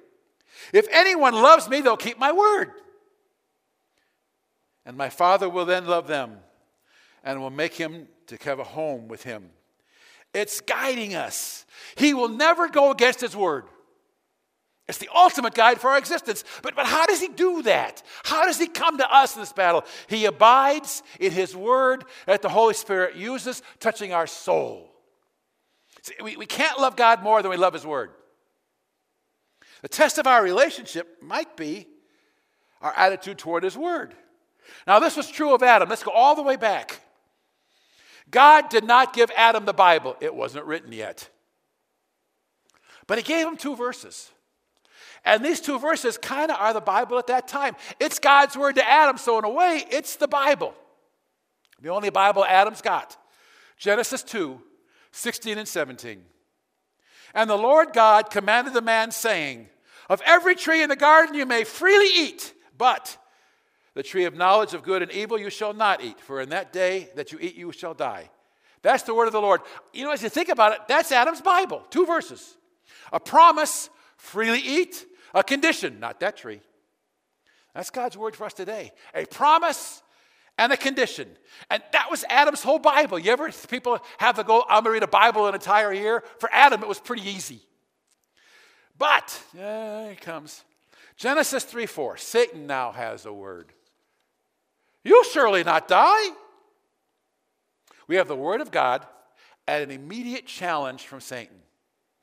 If 0.73 0.87
anyone 0.91 1.35
loves 1.35 1.69
me, 1.69 1.81
they'll 1.81 1.97
keep 1.97 2.19
my 2.19 2.33
word. 2.33 2.73
And 4.85 4.97
my 4.97 5.11
Father 5.11 5.49
will 5.49 5.67
then 5.67 5.87
love 5.87 6.07
them 6.07 6.39
and 7.23 7.41
will 7.41 7.51
make 7.51 7.75
him 7.75 8.09
to 8.29 8.37
have 8.45 8.59
a 8.59 8.65
home 8.65 9.09
with 9.09 9.25
him. 9.25 9.51
It's 10.33 10.61
guiding 10.61 11.15
us. 11.15 11.67
He 11.97 12.15
will 12.15 12.29
never 12.29 12.69
go 12.69 12.91
against 12.91 13.21
his 13.21 13.37
word. 13.37 13.65
It's 14.89 14.99
the 14.99 15.11
ultimate 15.13 15.55
guide 15.55 15.81
for 15.81 15.91
our 15.91 15.99
existence. 15.99 16.45
But, 16.63 16.77
but 16.77 16.87
how 16.87 17.07
does 17.07 17.21
he 17.21 17.29
do 17.29 17.63
that? 17.63 18.03
How 18.25 18.45
does 18.45 18.59
he 18.59 18.69
come 18.69 18.99
to 18.99 19.15
us 19.15 19.35
in 19.35 19.43
this 19.43 19.53
battle? 19.53 19.85
He 20.07 20.27
abides 20.27 21.03
in 21.19 21.33
his 21.33 21.57
word 21.57 22.05
that 22.27 22.41
the 22.41 22.49
Holy 22.49 22.75
Spirit 22.75 23.17
uses, 23.17 23.63
touching 23.81 24.13
our 24.13 24.29
soul. 24.29 24.93
See, 26.03 26.15
we, 26.23 26.37
we 26.37 26.47
can't 26.47 26.79
love 26.79 26.95
God 26.95 27.23
more 27.23 27.43
than 27.43 27.51
we 27.51 27.57
love 27.57 27.73
his 27.73 27.85
word. 27.85 28.11
The 29.83 29.89
test 29.89 30.19
of 30.19 30.27
our 30.29 30.43
relationship 30.43 31.21
might 31.21 31.57
be 31.57 31.89
our 32.81 32.93
attitude 32.97 33.39
toward 33.39 33.65
his 33.65 33.77
word. 33.77 34.15
Now, 34.87 35.01
this 35.01 35.17
was 35.17 35.29
true 35.29 35.53
of 35.53 35.65
Adam. 35.65 35.89
Let's 35.89 36.05
go 36.05 36.13
all 36.13 36.37
the 36.37 36.43
way 36.43 36.57
back. 36.57 37.01
God 38.31 38.69
did 38.69 38.85
not 38.85 39.13
give 39.13 39.31
Adam 39.37 39.65
the 39.65 39.73
Bible, 39.73 40.17
it 40.21 40.35
wasn't 40.35 40.67
written 40.67 40.93
yet. 40.93 41.29
But 43.07 43.19
he 43.19 43.25
gave 43.25 43.47
him 43.47 43.57
two 43.57 43.77
verses. 43.77 44.31
And 45.27 45.45
these 45.45 45.61
two 45.61 45.81
verses 45.81 46.17
kind 46.17 46.53
of 46.53 46.57
are 46.59 46.73
the 46.73 46.81
Bible 46.81 47.19
at 47.19 47.27
that 47.27 47.49
time. 47.49 47.75
It's 47.99 48.21
God's 48.21 48.57
word 48.57 48.77
to 48.77 48.89
Adam, 48.89 49.19
so 49.19 49.39
in 49.39 49.45
a 49.45 49.51
way, 49.51 49.85
it's 49.91 50.17
the 50.17 50.29
Bible. 50.29 50.73
The 51.83 51.89
only 51.89 52.11
Bible 52.11 52.45
Adam's 52.45 52.81
got. 52.81 53.17
Genesis 53.77 54.23
2 54.23 54.63
16 55.11 55.59
and 55.59 55.67
17. 55.67 56.23
And 57.35 57.51
the 57.51 57.57
Lord 57.57 57.93
God 57.93 58.31
commanded 58.31 58.75
the 58.75 58.83
man, 58.83 59.11
saying, 59.11 59.69
Of 60.09 60.23
every 60.25 60.55
tree 60.55 60.83
in 60.83 60.91
the 60.91 60.97
garden 60.97 61.35
you 61.35 61.47
may 61.47 61.65
freely 61.65 62.09
eat, 62.15 62.55
but 62.79 63.17
the 63.95 64.03
tree 64.03 64.27
of 64.27 64.37
knowledge 64.37 64.75
of 64.75 64.83
good 64.83 65.03
and 65.03 65.11
evil 65.11 65.39
you 65.39 65.51
shall 65.51 65.73
not 65.73 66.05
eat, 66.05 66.21
for 66.21 66.41
in 66.41 66.51
that 66.51 66.73
day 66.73 67.09
that 67.17 67.33
you 67.33 67.39
eat 67.41 67.57
you 67.57 67.73
shall 67.73 67.95
die. 67.95 68.31
That's 68.83 69.03
the 69.03 69.15
word 69.15 69.27
of 69.27 69.33
the 69.33 69.41
Lord. 69.41 69.63
You 69.93 70.05
know, 70.05 70.13
as 70.13 70.23
you 70.23 70.29
think 70.29 70.51
about 70.51 70.73
it, 70.73 70.81
that's 70.87 71.11
Adam's 71.11 71.41
Bible. 71.41 71.83
Two 71.91 72.07
verses. 72.07 72.57
A 73.13 73.19
promise, 73.19 73.91
freely 74.17 74.61
eat, 74.61 75.05
a 75.37 75.45
condition, 75.45 76.01
not 76.01 76.21
that 76.21 76.37
tree. 76.37 76.61
That's 77.75 77.91
God's 77.91 78.17
word 78.17 78.35
for 78.35 78.45
us 78.45 78.55
today. 78.55 78.91
A 79.15 79.27
promise 79.27 80.03
and 80.57 80.73
a 80.73 80.79
condition. 80.79 81.29
And 81.71 81.83
that 81.93 82.11
was 82.11 82.25
Adam's 82.31 82.63
whole 82.63 82.79
Bible. 82.79 83.19
You 83.19 83.33
ever, 83.33 83.51
people 83.69 83.99
have 84.17 84.37
to 84.37 84.45
go, 84.45 84.65
I'm 84.67 84.85
to 84.85 84.91
read 84.91 85.03
a 85.03 85.07
Bible 85.07 85.47
an 85.47 85.55
entire 85.55 85.93
year? 85.93 86.25
For 86.39 86.49
Adam, 86.51 86.83
it 86.83 86.89
was 86.89 86.99
pretty 86.99 87.29
easy. 87.29 87.61
But, 88.97 89.43
here 89.53 90.09
it 90.11 90.23
comes. 90.23 90.65
Genesis 91.19 91.65
3 91.65 91.85
4. 91.85 92.17
Satan 92.17 92.67
now 92.67 92.93
has 92.93 93.27
a 93.27 93.33
word. 93.33 93.73
You'll 95.05 95.23
surely 95.23 95.63
not 95.63 95.87
die. 95.87 96.31
We 98.09 98.17
have 98.17 98.29
the 98.29 98.37
word 98.37 98.63
of 98.63 98.71
God 98.71 99.07
and 99.69 99.83
an 99.83 99.91
immediate 99.91 100.47
challenge 100.47 101.03
from 101.03 101.21
Satan. 101.21 101.57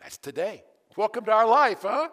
That's 0.01 0.17
today. 0.17 0.63
Welcome 0.97 1.25
to 1.25 1.31
our 1.31 1.47
life, 1.47 1.83
huh? 1.83 2.09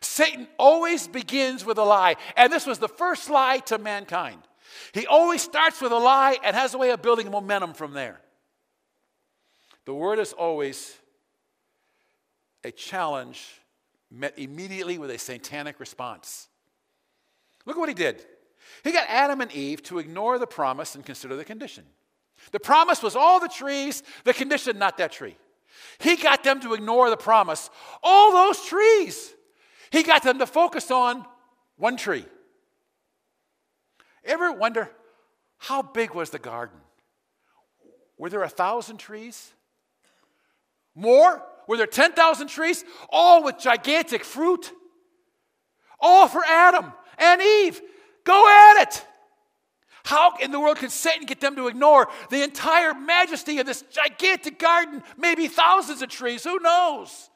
Satan 0.00 0.46
always 0.58 1.08
begins 1.08 1.64
with 1.64 1.78
a 1.78 1.84
lie. 1.84 2.16
And 2.36 2.52
this 2.52 2.66
was 2.66 2.78
the 2.78 2.88
first 2.88 3.30
lie 3.30 3.58
to 3.66 3.78
mankind. 3.78 4.42
He 4.92 5.06
always 5.06 5.42
starts 5.42 5.80
with 5.80 5.92
a 5.92 5.98
lie 5.98 6.38
and 6.44 6.54
has 6.54 6.74
a 6.74 6.78
way 6.78 6.90
of 6.90 7.02
building 7.02 7.30
momentum 7.30 7.74
from 7.74 7.92
there. 7.92 8.20
The 9.84 9.94
word 9.94 10.18
is 10.18 10.32
always 10.32 10.94
a 12.64 12.70
challenge 12.70 13.60
met 14.10 14.38
immediately 14.38 14.98
with 14.98 15.10
a 15.10 15.18
satanic 15.18 15.80
response. 15.80 16.48
Look 17.64 17.76
at 17.76 17.80
what 17.80 17.88
he 17.88 17.94
did. 17.94 18.24
He 18.84 18.92
got 18.92 19.06
Adam 19.08 19.40
and 19.40 19.52
Eve 19.52 19.82
to 19.84 19.98
ignore 19.98 20.38
the 20.38 20.46
promise 20.46 20.94
and 20.94 21.04
consider 21.04 21.36
the 21.36 21.44
condition. 21.44 21.84
The 22.52 22.60
promise 22.60 23.02
was 23.02 23.16
all 23.16 23.40
the 23.40 23.48
trees, 23.48 24.02
the 24.24 24.34
condition, 24.34 24.78
not 24.78 24.98
that 24.98 25.12
tree. 25.12 25.36
He 25.98 26.16
got 26.16 26.44
them 26.44 26.60
to 26.60 26.74
ignore 26.74 27.10
the 27.10 27.16
promise, 27.16 27.70
all 28.02 28.32
those 28.32 28.64
trees. 28.64 29.34
He 29.90 30.02
got 30.02 30.22
them 30.22 30.38
to 30.38 30.46
focus 30.46 30.90
on 30.90 31.24
one 31.76 31.96
tree. 31.96 32.24
Ever 34.24 34.52
wonder 34.52 34.90
how 35.58 35.82
big 35.82 36.14
was 36.14 36.30
the 36.30 36.38
garden? 36.38 36.78
Were 38.18 38.28
there 38.28 38.42
a 38.42 38.48
thousand 38.48 38.98
trees? 38.98 39.52
More? 40.94 41.42
Were 41.66 41.76
there 41.76 41.86
10,000 41.86 42.48
trees? 42.48 42.84
All 43.10 43.44
with 43.44 43.58
gigantic 43.58 44.24
fruit? 44.24 44.72
All 46.00 46.26
for 46.26 46.42
Adam 46.44 46.92
and 47.18 47.40
Eve. 47.40 47.80
Go 48.24 48.74
at 48.76 48.82
it. 48.82 49.04
How 50.04 50.36
in 50.38 50.50
the 50.50 50.58
world 50.58 50.78
could 50.78 50.90
Satan 50.90 51.26
get 51.26 51.40
them 51.40 51.54
to 51.56 51.68
ignore 51.68 52.08
the 52.30 52.42
entire 52.42 52.94
majesty 52.94 53.58
of 53.58 53.66
this 53.66 53.82
gigantic 53.82 54.58
garden, 54.58 55.02
maybe 55.16 55.48
thousands 55.48 56.02
of 56.02 56.08
trees? 56.08 56.44
Who 56.44 56.58
knows? 56.58 57.30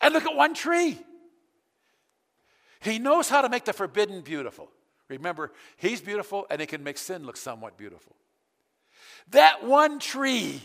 And 0.00 0.14
look 0.14 0.24
at 0.24 0.34
one 0.34 0.54
tree. 0.54 0.98
He 2.80 2.98
knows 2.98 3.28
how 3.28 3.42
to 3.42 3.48
make 3.48 3.64
the 3.64 3.72
forbidden 3.72 4.20
beautiful. 4.20 4.70
Remember, 5.08 5.52
he's 5.76 6.00
beautiful 6.00 6.46
and 6.50 6.60
he 6.60 6.66
can 6.66 6.82
make 6.82 6.98
sin 6.98 7.24
look 7.24 7.36
somewhat 7.36 7.76
beautiful. 7.76 8.14
That 9.30 9.64
one 9.64 9.98
tree 9.98 10.60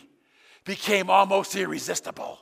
became 0.65 1.09
almost 1.09 1.55
irresistible. 1.55 2.39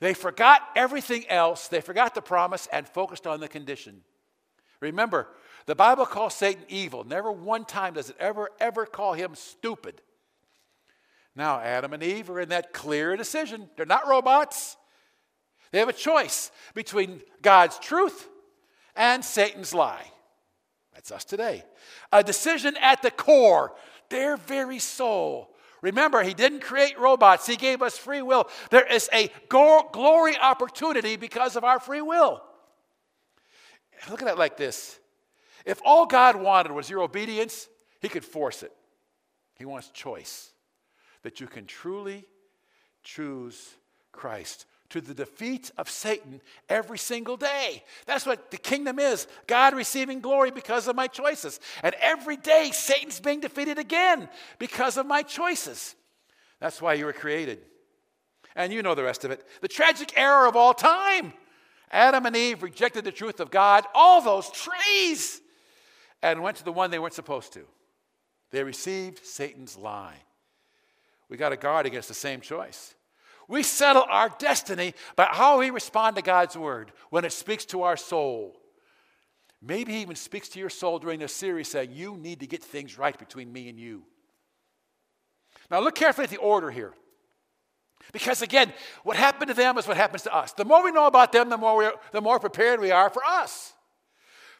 They 0.00 0.14
forgot 0.14 0.62
everything 0.74 1.28
else, 1.28 1.68
they 1.68 1.80
forgot 1.80 2.14
the 2.14 2.22
promise 2.22 2.68
and 2.72 2.88
focused 2.88 3.26
on 3.26 3.40
the 3.40 3.48
condition. 3.48 4.02
Remember, 4.80 5.28
the 5.66 5.74
Bible 5.74 6.06
calls 6.06 6.34
Satan 6.34 6.64
evil. 6.68 7.04
Never 7.04 7.30
one 7.30 7.66
time 7.66 7.94
does 7.94 8.08
it 8.08 8.16
ever, 8.18 8.48
ever 8.60 8.86
call 8.86 9.12
him 9.12 9.34
stupid. 9.34 10.00
Now, 11.36 11.60
Adam 11.60 11.92
and 11.92 12.02
Eve 12.02 12.30
are 12.30 12.40
in 12.40 12.48
that 12.48 12.72
clear 12.72 13.16
decision. 13.16 13.68
They're 13.76 13.86
not 13.86 14.08
robots. 14.08 14.76
They 15.70 15.78
have 15.78 15.88
a 15.88 15.92
choice 15.92 16.50
between 16.74 17.20
God's 17.42 17.78
truth 17.78 18.26
and 18.96 19.24
Satan's 19.24 19.74
lie. 19.74 20.04
That's 20.94 21.10
us 21.10 21.24
today. 21.24 21.64
A 22.12 22.22
decision 22.22 22.76
at 22.80 23.02
the 23.02 23.10
core, 23.10 23.72
their 24.08 24.36
very 24.36 24.78
soul. 24.78 25.54
Remember, 25.82 26.22
he 26.22 26.34
didn't 26.34 26.60
create 26.60 26.98
robots, 26.98 27.46
he 27.46 27.56
gave 27.56 27.80
us 27.80 27.96
free 27.96 28.22
will. 28.22 28.48
There 28.70 28.86
is 28.86 29.08
a 29.12 29.30
glory 29.48 30.36
opportunity 30.36 31.16
because 31.16 31.56
of 31.56 31.64
our 31.64 31.80
free 31.80 32.02
will. 32.02 32.42
Look 34.10 34.22
at 34.22 34.28
it 34.28 34.38
like 34.38 34.56
this 34.56 34.98
if 35.64 35.80
all 35.84 36.06
God 36.06 36.36
wanted 36.36 36.72
was 36.72 36.88
your 36.88 37.02
obedience, 37.02 37.68
he 38.00 38.08
could 38.08 38.24
force 38.24 38.62
it. 38.62 38.72
He 39.58 39.64
wants 39.64 39.88
choice 39.90 40.52
that 41.22 41.40
you 41.40 41.46
can 41.46 41.66
truly 41.66 42.24
choose 43.02 43.74
Christ 44.12 44.66
to 44.90 45.00
the 45.00 45.14
defeat 45.14 45.70
of 45.78 45.88
Satan 45.88 46.40
every 46.68 46.98
single 46.98 47.36
day. 47.36 47.82
That's 48.06 48.26
what 48.26 48.50
the 48.50 48.56
kingdom 48.56 48.98
is 48.98 49.26
God 49.46 49.74
receiving 49.74 50.20
glory 50.20 50.50
because 50.50 50.88
of 50.88 50.96
my 50.96 51.06
choices. 51.06 51.60
And 51.82 51.94
every 52.00 52.36
day, 52.36 52.70
Satan's 52.72 53.20
being 53.20 53.40
defeated 53.40 53.78
again 53.78 54.28
because 54.58 54.96
of 54.96 55.06
my 55.06 55.22
choices. 55.22 55.94
That's 56.58 56.82
why 56.82 56.94
you 56.94 57.06
were 57.06 57.12
created. 57.12 57.60
And 58.56 58.72
you 58.72 58.82
know 58.82 58.94
the 58.94 59.04
rest 59.04 59.24
of 59.24 59.30
it. 59.30 59.46
The 59.60 59.68
tragic 59.68 60.12
error 60.16 60.46
of 60.46 60.56
all 60.56 60.74
time. 60.74 61.32
Adam 61.90 62.26
and 62.26 62.36
Eve 62.36 62.62
rejected 62.62 63.04
the 63.04 63.12
truth 63.12 63.40
of 63.40 63.50
God, 63.50 63.84
all 63.94 64.20
those 64.22 64.50
trees, 64.50 65.40
and 66.22 66.42
went 66.42 66.56
to 66.58 66.64
the 66.64 66.72
one 66.72 66.90
they 66.90 66.98
weren't 66.98 67.14
supposed 67.14 67.52
to. 67.54 67.64
They 68.50 68.62
received 68.62 69.24
Satan's 69.24 69.76
lie. 69.76 70.16
We 71.28 71.36
got 71.36 71.50
to 71.50 71.56
guard 71.56 71.86
against 71.86 72.08
the 72.08 72.14
same 72.14 72.40
choice. 72.40 72.94
We 73.50 73.64
settle 73.64 74.06
our 74.08 74.28
destiny 74.38 74.94
by 75.16 75.26
how 75.28 75.58
we 75.58 75.70
respond 75.70 76.14
to 76.14 76.22
God's 76.22 76.56
word 76.56 76.92
when 77.10 77.24
it 77.24 77.32
speaks 77.32 77.64
to 77.66 77.82
our 77.82 77.96
soul. 77.96 78.56
Maybe 79.60 79.92
He 79.92 80.02
even 80.02 80.14
speaks 80.14 80.48
to 80.50 80.60
your 80.60 80.70
soul 80.70 81.00
during 81.00 81.18
this 81.18 81.34
series 81.34 81.68
saying, 81.68 81.90
You 81.90 82.16
need 82.16 82.38
to 82.40 82.46
get 82.46 82.62
things 82.62 82.96
right 82.96 83.18
between 83.18 83.52
me 83.52 83.68
and 83.68 83.76
you. 83.76 84.04
Now, 85.68 85.80
look 85.80 85.96
carefully 85.96 86.26
at 86.26 86.30
the 86.30 86.36
order 86.36 86.70
here. 86.70 86.94
Because 88.12 88.40
again, 88.40 88.72
what 89.02 89.16
happened 89.16 89.48
to 89.48 89.54
them 89.54 89.76
is 89.78 89.88
what 89.88 89.96
happens 89.96 90.22
to 90.22 90.34
us. 90.34 90.52
The 90.52 90.64
more 90.64 90.84
we 90.84 90.92
know 90.92 91.08
about 91.08 91.32
them, 91.32 91.50
the 91.50 91.58
more, 91.58 91.76
we 91.76 91.90
the 92.12 92.20
more 92.20 92.38
prepared 92.38 92.78
we 92.78 92.92
are 92.92 93.10
for 93.10 93.24
us. 93.24 93.74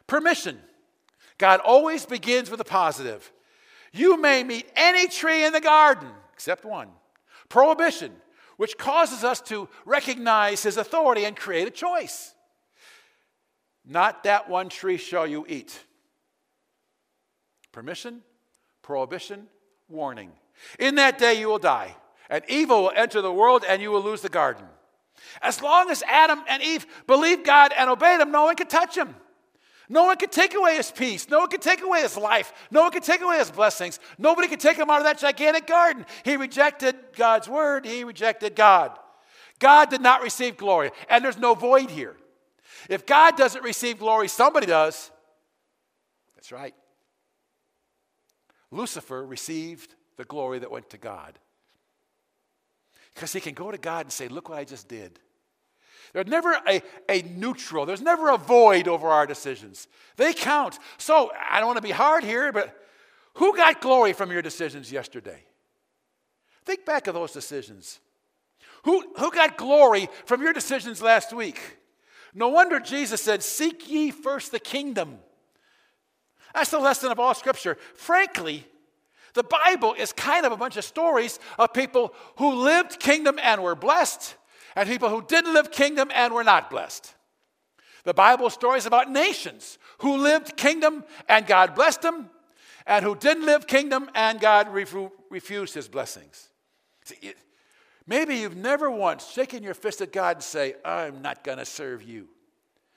Permission. 0.05 0.59
God 1.37 1.61
always 1.61 2.05
begins 2.05 2.51
with 2.51 2.59
a 2.59 2.65
positive. 2.65 3.31
You 3.93 4.17
may 4.17 4.43
meet 4.43 4.69
any 4.75 5.07
tree 5.07 5.45
in 5.45 5.53
the 5.53 5.61
garden, 5.61 6.09
except 6.33 6.65
one. 6.65 6.89
Prohibition 7.47 8.11
which 8.61 8.77
causes 8.77 9.23
us 9.23 9.41
to 9.41 9.67
recognize 9.85 10.61
his 10.61 10.77
authority 10.77 11.25
and 11.25 11.35
create 11.35 11.67
a 11.67 11.71
choice. 11.71 12.35
Not 13.83 14.25
that 14.25 14.51
one 14.51 14.69
tree 14.69 14.97
shall 14.97 15.25
you 15.25 15.47
eat. 15.49 15.79
Permission, 17.71 18.21
prohibition, 18.83 19.47
warning. 19.89 20.31
In 20.77 20.93
that 20.93 21.17
day 21.17 21.39
you 21.39 21.47
will 21.47 21.57
die, 21.57 21.95
and 22.29 22.43
evil 22.47 22.83
will 22.83 22.93
enter 22.95 23.19
the 23.19 23.33
world, 23.33 23.65
and 23.67 23.81
you 23.81 23.89
will 23.89 24.03
lose 24.03 24.21
the 24.21 24.29
garden. 24.29 24.65
As 25.41 25.59
long 25.63 25.89
as 25.89 26.03
Adam 26.03 26.43
and 26.47 26.61
Eve 26.61 26.85
believed 27.07 27.43
God 27.43 27.73
and 27.75 27.89
obeyed 27.89 28.21
him, 28.21 28.31
no 28.31 28.43
one 28.43 28.55
could 28.55 28.69
touch 28.69 28.95
him. 28.95 29.15
No 29.91 30.05
one 30.05 30.15
could 30.15 30.31
take 30.31 30.53
away 30.53 30.77
his 30.77 30.89
peace. 30.89 31.27
No 31.29 31.39
one 31.39 31.49
could 31.49 31.61
take 31.61 31.81
away 31.81 32.01
his 32.01 32.15
life. 32.15 32.53
No 32.71 32.83
one 32.83 32.91
could 32.91 33.03
take 33.03 33.19
away 33.19 33.39
his 33.39 33.51
blessings. 33.51 33.99
Nobody 34.17 34.47
could 34.47 34.61
take 34.61 34.77
him 34.77 34.89
out 34.89 34.99
of 34.99 35.03
that 35.03 35.19
gigantic 35.19 35.67
garden. 35.67 36.05
He 36.23 36.37
rejected 36.37 36.95
God's 37.17 37.49
word, 37.49 37.85
he 37.85 38.05
rejected 38.05 38.55
God. 38.55 38.97
God 39.59 39.89
did 39.89 39.99
not 39.99 40.23
receive 40.23 40.55
glory, 40.55 40.91
and 41.09 41.25
there's 41.25 41.37
no 41.37 41.55
void 41.55 41.89
here. 41.89 42.15
If 42.87 43.05
God 43.05 43.35
doesn't 43.35 43.63
receive 43.65 43.99
glory, 43.99 44.29
somebody 44.29 44.65
does. 44.65 45.11
That's 46.35 46.53
right. 46.53 46.73
Lucifer 48.71 49.25
received 49.25 49.93
the 50.15 50.23
glory 50.23 50.59
that 50.59 50.71
went 50.71 50.89
to 50.91 50.97
God. 50.97 51.37
Because 53.13 53.33
he 53.33 53.41
can 53.41 53.53
go 53.53 53.71
to 53.71 53.77
God 53.77 54.05
and 54.05 54.13
say, 54.13 54.29
Look 54.29 54.47
what 54.47 54.57
I 54.57 54.63
just 54.63 54.87
did. 54.87 55.19
There's 56.13 56.27
never 56.27 56.57
a, 56.67 56.81
a 57.09 57.21
neutral, 57.21 57.85
there's 57.85 58.01
never 58.01 58.29
a 58.29 58.37
void 58.37 58.87
over 58.87 59.07
our 59.07 59.25
decisions. 59.25 59.87
They 60.17 60.33
count. 60.33 60.77
So 60.97 61.31
I 61.49 61.59
don't 61.59 61.67
want 61.67 61.77
to 61.77 61.83
be 61.83 61.91
hard 61.91 62.23
here, 62.23 62.51
but 62.51 62.77
who 63.35 63.55
got 63.55 63.81
glory 63.81 64.13
from 64.13 64.31
your 64.31 64.41
decisions 64.41 64.91
yesterday? 64.91 65.43
Think 66.65 66.85
back 66.85 67.07
of 67.07 67.13
those 67.13 67.31
decisions. 67.31 67.99
Who, 68.83 69.13
who 69.17 69.31
got 69.31 69.57
glory 69.57 70.09
from 70.25 70.41
your 70.41 70.53
decisions 70.53 71.01
last 71.01 71.33
week? 71.33 71.59
No 72.33 72.49
wonder 72.49 72.79
Jesus 72.79 73.21
said, 73.21 73.43
Seek 73.43 73.89
ye 73.89 74.11
first 74.11 74.51
the 74.51 74.59
kingdom. 74.59 75.19
That's 76.53 76.71
the 76.71 76.79
lesson 76.79 77.11
of 77.11 77.19
all 77.19 77.33
Scripture. 77.33 77.77
Frankly, 77.95 78.65
the 79.33 79.43
Bible 79.43 79.93
is 79.93 80.11
kind 80.11 80.45
of 80.45 80.51
a 80.51 80.57
bunch 80.57 80.77
of 80.77 80.83
stories 80.83 81.39
of 81.57 81.73
people 81.73 82.13
who 82.37 82.53
lived 82.55 82.99
kingdom 82.99 83.39
and 83.41 83.63
were 83.63 83.75
blessed, 83.75 84.35
and 84.75 84.87
people 84.87 85.09
who 85.09 85.21
didn't 85.21 85.53
live 85.53 85.71
kingdom 85.71 86.09
and 86.13 86.33
were 86.33 86.43
not 86.43 86.69
blessed. 86.69 87.13
The 88.03 88.13
Bible 88.13 88.49
stories 88.49 88.85
about 88.85 89.11
nations 89.11 89.77
who 89.99 90.17
lived 90.17 90.57
kingdom 90.57 91.03
and 91.27 91.45
God 91.45 91.75
blessed 91.75 92.01
them, 92.01 92.29
and 92.87 93.05
who 93.05 93.15
didn't 93.15 93.45
live 93.45 93.67
kingdom 93.67 94.09
and 94.15 94.39
God 94.39 94.67
refu- 94.73 95.11
refused 95.29 95.73
his 95.75 95.87
blessings. 95.87 96.49
See, 97.05 97.33
maybe 98.07 98.37
you've 98.37 98.57
never 98.57 98.89
once 98.89 99.31
shaken 99.31 99.63
your 99.63 99.75
fist 99.75 100.01
at 100.01 100.11
God 100.11 100.37
and 100.37 100.43
say, 100.43 100.75
I'm 100.83 101.21
not 101.21 101.43
going 101.43 101.59
to 101.59 101.65
serve 101.65 102.01
you. 102.01 102.27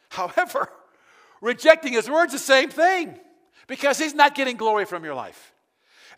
However, 0.08 0.70
rejecting 1.40 1.92
his 1.92 2.08
words 2.08 2.32
the 2.32 2.38
same 2.38 2.70
thing 2.70 3.18
because 3.66 3.98
he's 3.98 4.14
not 4.14 4.34
getting 4.34 4.56
glory 4.56 4.84
from 4.84 5.04
your 5.04 5.14
life. 5.14 5.52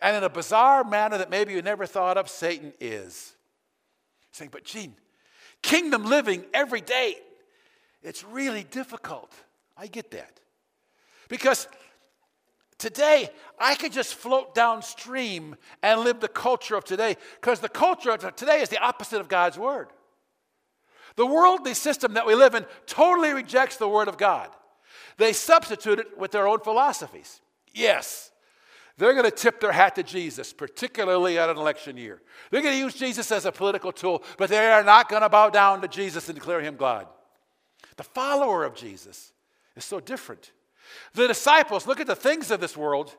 And 0.01 0.17
in 0.17 0.23
a 0.23 0.29
bizarre 0.29 0.85
manner 0.85 1.19
that 1.19 1.31
maybe 1.31 1.53
you 1.53 1.63
never 1.63 1.87
thought 1.87 2.17
of, 2.17 2.29
Satan 2.29 2.73
is. 2.81 3.35
Saying, 4.33 4.51
but 4.53 4.65
Gene, 4.65 4.95
kingdom 5.67 6.05
living 6.05 6.45
every 6.55 6.81
day, 6.81 7.17
it's 8.03 8.23
really 8.25 8.63
difficult. 8.63 9.33
I 9.77 9.89
get 9.89 10.13
that. 10.13 10.39
Because 11.29 11.67
today, 12.79 13.29
I 13.59 13.75
could 13.75 13.93
just 13.93 14.15
float 14.15 14.55
downstream 14.55 15.57
and 15.83 16.03
live 16.03 16.21
the 16.21 16.29
culture 16.29 16.77
of 16.77 16.85
today, 16.85 17.17
because 17.41 17.59
the 17.59 17.69
culture 17.69 18.13
of 18.13 18.37
today 18.37 18.61
is 18.61 18.69
the 18.69 18.79
opposite 18.79 19.21
of 19.21 19.29
God's 19.29 19.59
word. 19.59 19.89
The 21.17 21.27
worldly 21.27 21.75
system 21.75 22.15
that 22.15 22.27
we 22.27 22.37
live 22.37 22.55
in 22.55 22.65
totally 22.87 23.33
rejects 23.33 23.77
the 23.77 23.89
word 23.89 24.07
of 24.07 24.19
God. 24.19 24.49
They 25.17 25.33
substitute 25.33 25.99
it 25.99 26.17
with 26.17 26.31
their 26.31 26.47
own 26.47 26.61
philosophies. 26.61 27.41
Yes, 27.75 28.31
they're 28.99 29.13
going 29.13 29.25
to 29.25 29.31
tip 29.31 29.61
their 29.61 29.73
hat 29.73 29.95
to 29.97 30.03
Jesus, 30.03 30.53
particularly 30.53 31.39
at 31.39 31.51
an 31.51 31.57
election 31.57 31.97
year. 31.97 32.23
They're 32.51 32.63
going 32.63 32.75
to 32.75 32.81
use 32.81 32.95
Jesus 32.95 33.31
as 33.31 33.45
a 33.45 33.53
political 33.53 33.93
tool, 33.93 34.25
but 34.39 34.49
they 34.49 34.71
are 34.71 34.85
not 34.85 35.09
going 35.09 35.23
to 35.23 35.29
bow 35.29 35.51
down 35.51 35.83
to 35.83 35.89
Jesus 35.89 36.29
and 36.29 36.35
declare 36.35 36.61
him 36.61 36.77
God. 36.77 37.07
The 37.97 38.05
follower 38.05 38.65
of 38.65 38.75
Jesus 38.75 39.33
is 39.77 39.85
so 39.85 40.01
different. 40.01 40.53
The 41.15 41.29
disciples 41.29 41.87
look 41.87 42.01
at 42.01 42.07
the 42.07 42.17
things 42.17 42.51
of 42.51 42.61
this 42.61 42.77
world, 42.77 43.15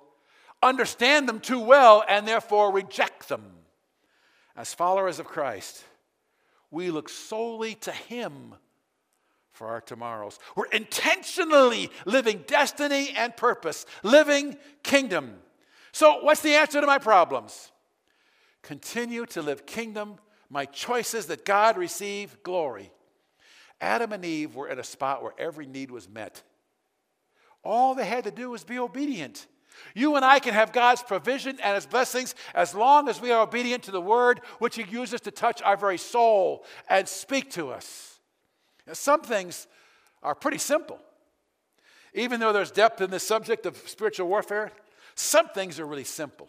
understand 0.63 1.29
them 1.29 1.39
too 1.39 1.59
well, 1.59 2.03
and 2.07 2.27
therefore 2.27 2.71
reject 2.71 3.29
them. 3.29 3.43
As 4.55 4.73
followers 4.73 5.19
of 5.19 5.27
Christ, 5.27 5.83
we 6.71 6.89
look 6.89 7.09
solely 7.09 7.75
to 7.75 7.91
Him 7.91 8.55
for 9.51 9.67
our 9.67 9.81
tomorrows. 9.81 10.39
We're 10.55 10.65
intentionally 10.67 11.91
living 12.05 12.43
destiny 12.47 13.13
and 13.15 13.35
purpose, 13.37 13.85
living 14.03 14.57
kingdom. 14.81 15.35
So, 15.97 16.19
what's 16.21 16.41
the 16.41 16.53
answer 16.53 16.79
to 16.79 16.85
my 16.85 16.99
problems? 16.99 17.71
Continue 18.61 19.25
to 19.25 19.41
live 19.41 19.65
kingdom, 19.65 20.19
my 20.47 20.65
choices 20.65 21.25
that 21.25 21.43
God 21.43 21.75
receive 21.75 22.37
glory. 22.43 22.91
Adam 23.81 24.13
and 24.13 24.23
Eve 24.23 24.53
were 24.53 24.67
in 24.67 24.77
a 24.77 24.83
spot 24.83 25.23
where 25.23 25.33
every 25.39 25.65
need 25.65 25.89
was 25.89 26.07
met. 26.07 26.43
All 27.63 27.95
they 27.95 28.05
had 28.05 28.25
to 28.25 28.29
do 28.29 28.51
was 28.51 28.63
be 28.63 28.77
obedient. 28.77 29.47
You 29.95 30.15
and 30.15 30.23
I 30.23 30.37
can 30.37 30.53
have 30.53 30.71
God's 30.71 31.01
provision 31.01 31.57
and 31.63 31.73
His 31.73 31.87
blessings 31.87 32.35
as 32.53 32.75
long 32.75 33.09
as 33.09 33.19
we 33.19 33.31
are 33.31 33.41
obedient 33.41 33.81
to 33.85 33.91
the 33.91 33.99
Word, 33.99 34.41
which 34.59 34.75
He 34.75 34.83
uses 34.83 35.21
to 35.21 35.31
touch 35.31 35.63
our 35.63 35.77
very 35.77 35.97
soul 35.97 36.63
and 36.87 37.09
speak 37.09 37.49
to 37.53 37.71
us. 37.71 38.19
Now, 38.85 38.93
some 38.93 39.21
things 39.21 39.65
are 40.21 40.35
pretty 40.35 40.59
simple. 40.59 40.99
Even 42.13 42.39
though 42.39 42.53
there's 42.53 42.69
depth 42.69 43.01
in 43.01 43.09
the 43.09 43.19
subject 43.19 43.65
of 43.65 43.75
spiritual 43.87 44.27
warfare, 44.27 44.71
some 45.17 45.49
things 45.49 45.79
are 45.79 45.85
really 45.85 46.03
simple. 46.03 46.47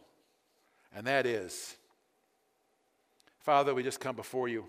And 0.94 1.06
that 1.06 1.24
is, 1.24 1.74
Father, 3.40 3.74
we 3.74 3.82
just 3.82 3.98
come 3.98 4.14
before 4.14 4.46
you. 4.46 4.66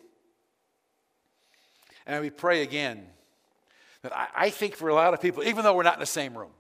And 2.08 2.22
we 2.22 2.30
pray 2.30 2.62
again 2.62 3.06
that 4.02 4.16
I, 4.16 4.28
I 4.36 4.50
think 4.50 4.76
for 4.76 4.88
a 4.88 4.94
lot 4.94 5.14
of 5.14 5.22
people, 5.22 5.44
even 5.44 5.64
though 5.64 5.76
we're 5.76 5.84
not 5.84 5.96
in 5.96 6.00
the 6.00 6.06
same 6.06 6.38
room, 6.38 6.52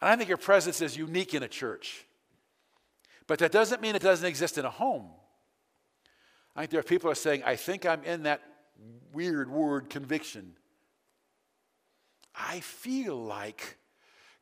and 0.00 0.08
I 0.08 0.16
think 0.16 0.28
your 0.28 0.38
presence 0.38 0.80
is 0.80 0.96
unique 0.96 1.34
in 1.34 1.42
a 1.42 1.48
church. 1.48 2.04
But 3.26 3.40
that 3.40 3.50
doesn't 3.50 3.82
mean 3.82 3.96
it 3.96 4.02
doesn't 4.02 4.26
exist 4.26 4.56
in 4.56 4.64
a 4.64 4.70
home. 4.70 5.08
I 6.54 6.60
think 6.60 6.70
there 6.70 6.80
are 6.80 6.84
people 6.84 7.08
who 7.08 7.12
are 7.12 7.16
saying, 7.16 7.42
I 7.44 7.56
think 7.56 7.86
I'm 7.86 8.04
in 8.04 8.22
that 8.22 8.40
weird 9.12 9.50
word 9.50 9.90
conviction. 9.90 10.52
I 12.36 12.60
feel 12.60 13.16
like 13.16 13.78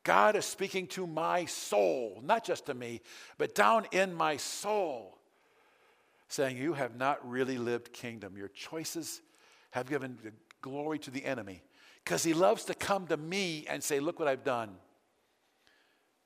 God 0.03 0.35
is 0.35 0.45
speaking 0.45 0.87
to 0.87 1.07
my 1.07 1.45
soul, 1.45 2.21
not 2.23 2.43
just 2.43 2.65
to 2.65 2.73
me, 2.73 3.01
but 3.37 3.55
down 3.55 3.87
in 3.91 4.13
my 4.13 4.37
soul, 4.37 5.17
saying, 6.27 6.57
You 6.57 6.73
have 6.73 6.95
not 6.95 7.27
really 7.27 7.57
lived 7.57 7.93
kingdom. 7.93 8.35
Your 8.35 8.49
choices 8.49 9.21
have 9.71 9.89
given 9.89 10.17
glory 10.61 10.99
to 10.99 11.11
the 11.11 11.23
enemy 11.23 11.63
because 12.03 12.23
he 12.23 12.33
loves 12.33 12.65
to 12.65 12.73
come 12.73 13.07
to 13.07 13.17
me 13.17 13.65
and 13.69 13.81
say, 13.81 13.99
Look 14.01 14.19
what 14.19 14.27
I've 14.27 14.43
done. 14.43 14.75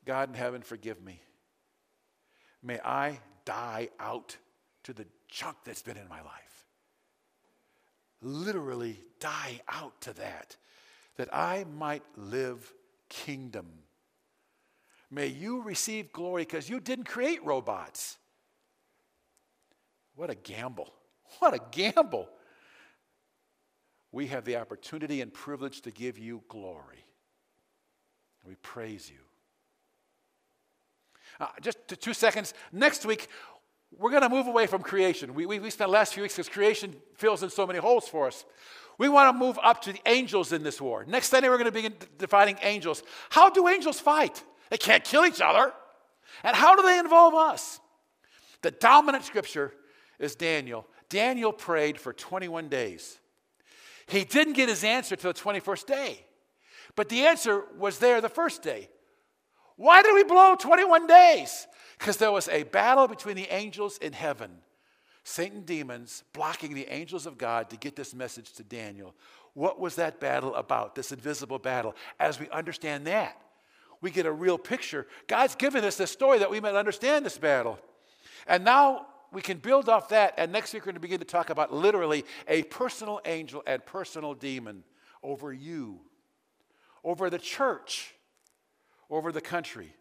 God 0.04 0.30
in 0.30 0.34
heaven, 0.34 0.62
forgive 0.62 1.02
me. 1.02 1.20
May 2.62 2.80
I 2.80 3.20
die 3.44 3.90
out 4.00 4.36
to 4.84 4.92
the 4.92 5.06
junk 5.28 5.58
that's 5.64 5.82
been 5.82 5.96
in 5.96 6.08
my 6.08 6.20
life. 6.22 6.66
Literally 8.20 9.00
die 9.20 9.60
out 9.68 10.00
to 10.00 10.12
that, 10.14 10.56
that 11.16 11.32
I 11.32 11.64
might 11.76 12.02
live 12.16 12.72
kingdom. 13.08 13.66
May 15.10 15.28
you 15.28 15.62
receive 15.62 16.12
glory 16.12 16.42
because 16.42 16.68
you 16.68 16.80
didn't 16.80 17.06
create 17.06 17.44
robots. 17.44 18.18
What 20.14 20.30
a 20.30 20.34
gamble. 20.34 20.92
What 21.40 21.52
a 21.52 21.60
gamble. 21.70 22.26
We 24.12 24.28
have 24.28 24.46
the 24.46 24.56
opportunity 24.56 25.20
and 25.20 25.30
privilege 25.30 25.82
to 25.82 25.90
give 25.90 26.18
you 26.18 26.42
glory. 26.48 27.04
We 28.46 28.54
praise 28.56 29.10
you. 29.10 29.18
Uh, 31.38 31.48
just 31.60 31.76
two 32.00 32.14
seconds. 32.14 32.54
Next 32.72 33.04
week, 33.04 33.28
we're 33.96 34.10
going 34.10 34.22
to 34.22 34.28
move 34.28 34.46
away 34.46 34.66
from 34.66 34.82
creation. 34.82 35.34
We, 35.34 35.46
we, 35.46 35.58
we 35.58 35.70
spent 35.70 35.88
the 35.88 35.92
last 35.92 36.14
few 36.14 36.22
weeks 36.22 36.36
because 36.36 36.48
creation 36.48 36.96
fills 37.14 37.42
in 37.42 37.50
so 37.50 37.66
many 37.66 37.78
holes 37.78 38.08
for 38.08 38.26
us. 38.26 38.44
We 38.98 39.08
want 39.08 39.34
to 39.34 39.38
move 39.38 39.58
up 39.62 39.80
to 39.82 39.92
the 39.92 40.00
angels 40.06 40.52
in 40.52 40.62
this 40.64 40.80
war. 40.80 41.04
Next 41.06 41.28
Sunday, 41.28 41.48
we're 41.48 41.56
going 41.56 41.66
to 41.66 41.72
begin 41.72 41.94
defining 42.18 42.58
angels. 42.62 43.02
How 43.30 43.48
do 43.48 43.68
angels 43.68 44.00
fight? 44.00 44.42
They 44.70 44.76
can't 44.76 45.04
kill 45.04 45.24
each 45.24 45.40
other. 45.40 45.72
And 46.42 46.56
how 46.56 46.74
do 46.76 46.82
they 46.82 46.98
involve 46.98 47.34
us? 47.34 47.80
The 48.62 48.72
dominant 48.72 49.24
scripture 49.24 49.72
is 50.18 50.34
Daniel. 50.34 50.86
Daniel 51.08 51.52
prayed 51.52 51.98
for 51.98 52.12
21 52.12 52.68
days. 52.68 53.18
He 54.08 54.24
didn't 54.24 54.54
get 54.54 54.68
his 54.68 54.84
answer 54.84 55.16
till 55.16 55.32
the 55.32 55.38
21st 55.38 55.86
day, 55.86 56.24
but 56.96 57.08
the 57.08 57.26
answer 57.26 57.64
was 57.78 57.98
there 57.98 58.20
the 58.20 58.28
first 58.28 58.62
day. 58.62 58.88
Why 59.76 60.02
did 60.02 60.14
we 60.14 60.24
blow 60.24 60.56
21 60.56 61.06
days? 61.06 61.66
Because 61.98 62.16
there 62.16 62.32
was 62.32 62.48
a 62.48 62.64
battle 62.64 63.06
between 63.06 63.36
the 63.36 63.52
angels 63.52 63.98
in 63.98 64.12
heaven, 64.12 64.58
Satan 65.28 65.62
demons 65.62 66.24
blocking 66.32 66.72
the 66.72 66.86
angels 66.86 67.26
of 67.26 67.36
God 67.36 67.68
to 67.70 67.76
get 67.76 67.96
this 67.96 68.14
message 68.14 68.52
to 68.54 68.62
Daniel. 68.62 69.14
What 69.52 69.78
was 69.78 69.96
that 69.96 70.20
battle 70.20 70.54
about, 70.54 70.94
this 70.94 71.12
invisible 71.12 71.58
battle? 71.58 71.94
As 72.18 72.40
we 72.40 72.48
understand 72.48 73.06
that, 73.06 73.40
we 74.00 74.10
get 74.10 74.24
a 74.24 74.32
real 74.32 74.56
picture. 74.56 75.06
God's 75.26 75.54
given 75.54 75.84
us 75.84 75.96
this 75.96 76.10
story 76.10 76.38
that 76.38 76.50
we 76.50 76.60
might 76.60 76.74
understand 76.74 77.26
this 77.26 77.36
battle. 77.36 77.78
And 78.46 78.64
now 78.64 79.06
we 79.30 79.42
can 79.42 79.58
build 79.58 79.88
off 79.88 80.08
that, 80.08 80.32
and 80.38 80.50
next 80.50 80.72
week 80.72 80.82
we're 80.82 80.92
going 80.92 80.94
to 80.94 81.00
begin 81.00 81.18
to 81.20 81.26
talk 81.26 81.50
about 81.50 81.74
literally 81.74 82.24
a 82.46 82.62
personal 82.62 83.20
angel 83.26 83.62
and 83.66 83.84
personal 83.84 84.32
demon 84.32 84.82
over 85.22 85.52
you, 85.52 86.00
over 87.04 87.28
the 87.28 87.38
church 87.38 88.14
over 89.10 89.32
the 89.32 89.40
country. 89.40 89.94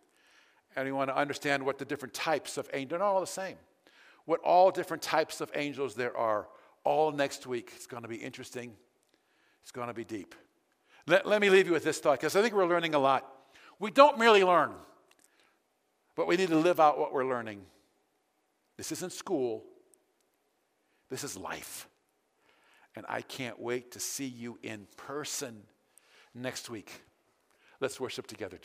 And 0.76 0.86
we 0.86 0.92
want 0.92 1.10
to 1.10 1.16
understand 1.16 1.66
what 1.66 1.78
the 1.78 1.86
different 1.86 2.13
types 2.13 2.58
of 2.58 2.70
angels, 2.74 2.92
they're 2.92 3.00
not 3.00 3.08
all 3.08 3.22
the 3.22 3.28
same, 3.28 3.58
what 4.28 4.42
all 4.42 4.70
different 4.72 5.02
types 5.02 5.40
of 5.40 5.50
angels 5.56 5.96
there 5.96 6.16
are, 6.16 6.50
all 6.84 7.12
next 7.12 7.48
week. 7.48 7.72
It's 7.76 7.88
going 7.88 8.04
to 8.04 8.10
be 8.10 8.18
interesting. 8.18 8.74
It's 9.63 9.72
going 9.72 9.88
to 9.88 9.94
be 9.94 10.04
deep. 10.04 10.36
Let, 11.08 11.26
let 11.26 11.40
me 11.40 11.50
leave 11.50 11.66
you 11.66 11.72
with 11.72 11.86
this 11.86 12.00
thought 12.00 12.20
because 12.20 12.36
I 12.36 12.42
think 12.42 12.54
we're 12.54 12.68
learning 12.68 12.94
a 12.94 13.00
lot. 13.00 13.26
We 13.80 13.90
don't 13.90 14.20
merely 14.20 14.44
learn, 14.44 14.74
but 16.13 16.28
we 16.28 16.36
need 16.36 16.50
to 16.50 16.58
live 16.58 16.80
out 16.80 17.00
what 17.00 17.13
we're 17.13 17.26
learning. 17.26 17.62
This 18.76 18.92
isn't 18.92 19.13
school, 19.13 19.63
this 21.10 21.24
is 21.24 21.38
life. 21.38 21.88
And 22.98 23.06
I 23.08 23.22
can't 23.22 23.60
wait 23.60 23.92
to 23.92 24.00
see 24.00 24.26
you 24.26 24.60
in 24.62 24.88
person 24.98 25.62
next 26.36 26.70
week. 26.70 26.92
Let's 27.80 27.98
worship 27.98 28.28
together. 28.28 28.60